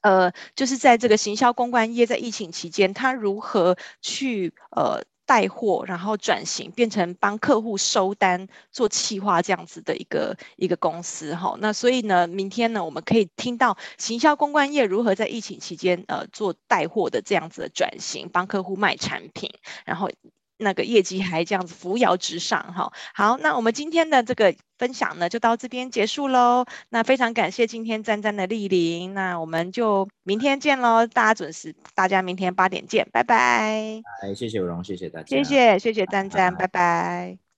[0.03, 5.03] 呃，就是在这个行销公关业在疫情期间，他如何去呃。
[5.31, 11.57] 带货，然后转型变成帮客户收单、做企划这样子的一个一个公司哈。
[11.61, 19.49] 那所以呢，明天呢，我们可以听到行销公关业如何在疫情期间呃做带货的这样子的转型，帮客户卖产品，
[19.85, 20.11] 然后。
[20.61, 26.67] 那个业绩还这样子扶摇直上哈，好，那我们今天的这个分享呢，就到这边结束喽。
[26.91, 34.03] 那非常感谢今天詹詹的莅临，那我们就明天见喽，大家准时，大家明天八点见，拜拜。
[34.23, 36.69] 哎，谢谢伟荣，谢谢大家，谢谢谢谢詹詹，拜拜。
[36.69, 37.50] 拜拜。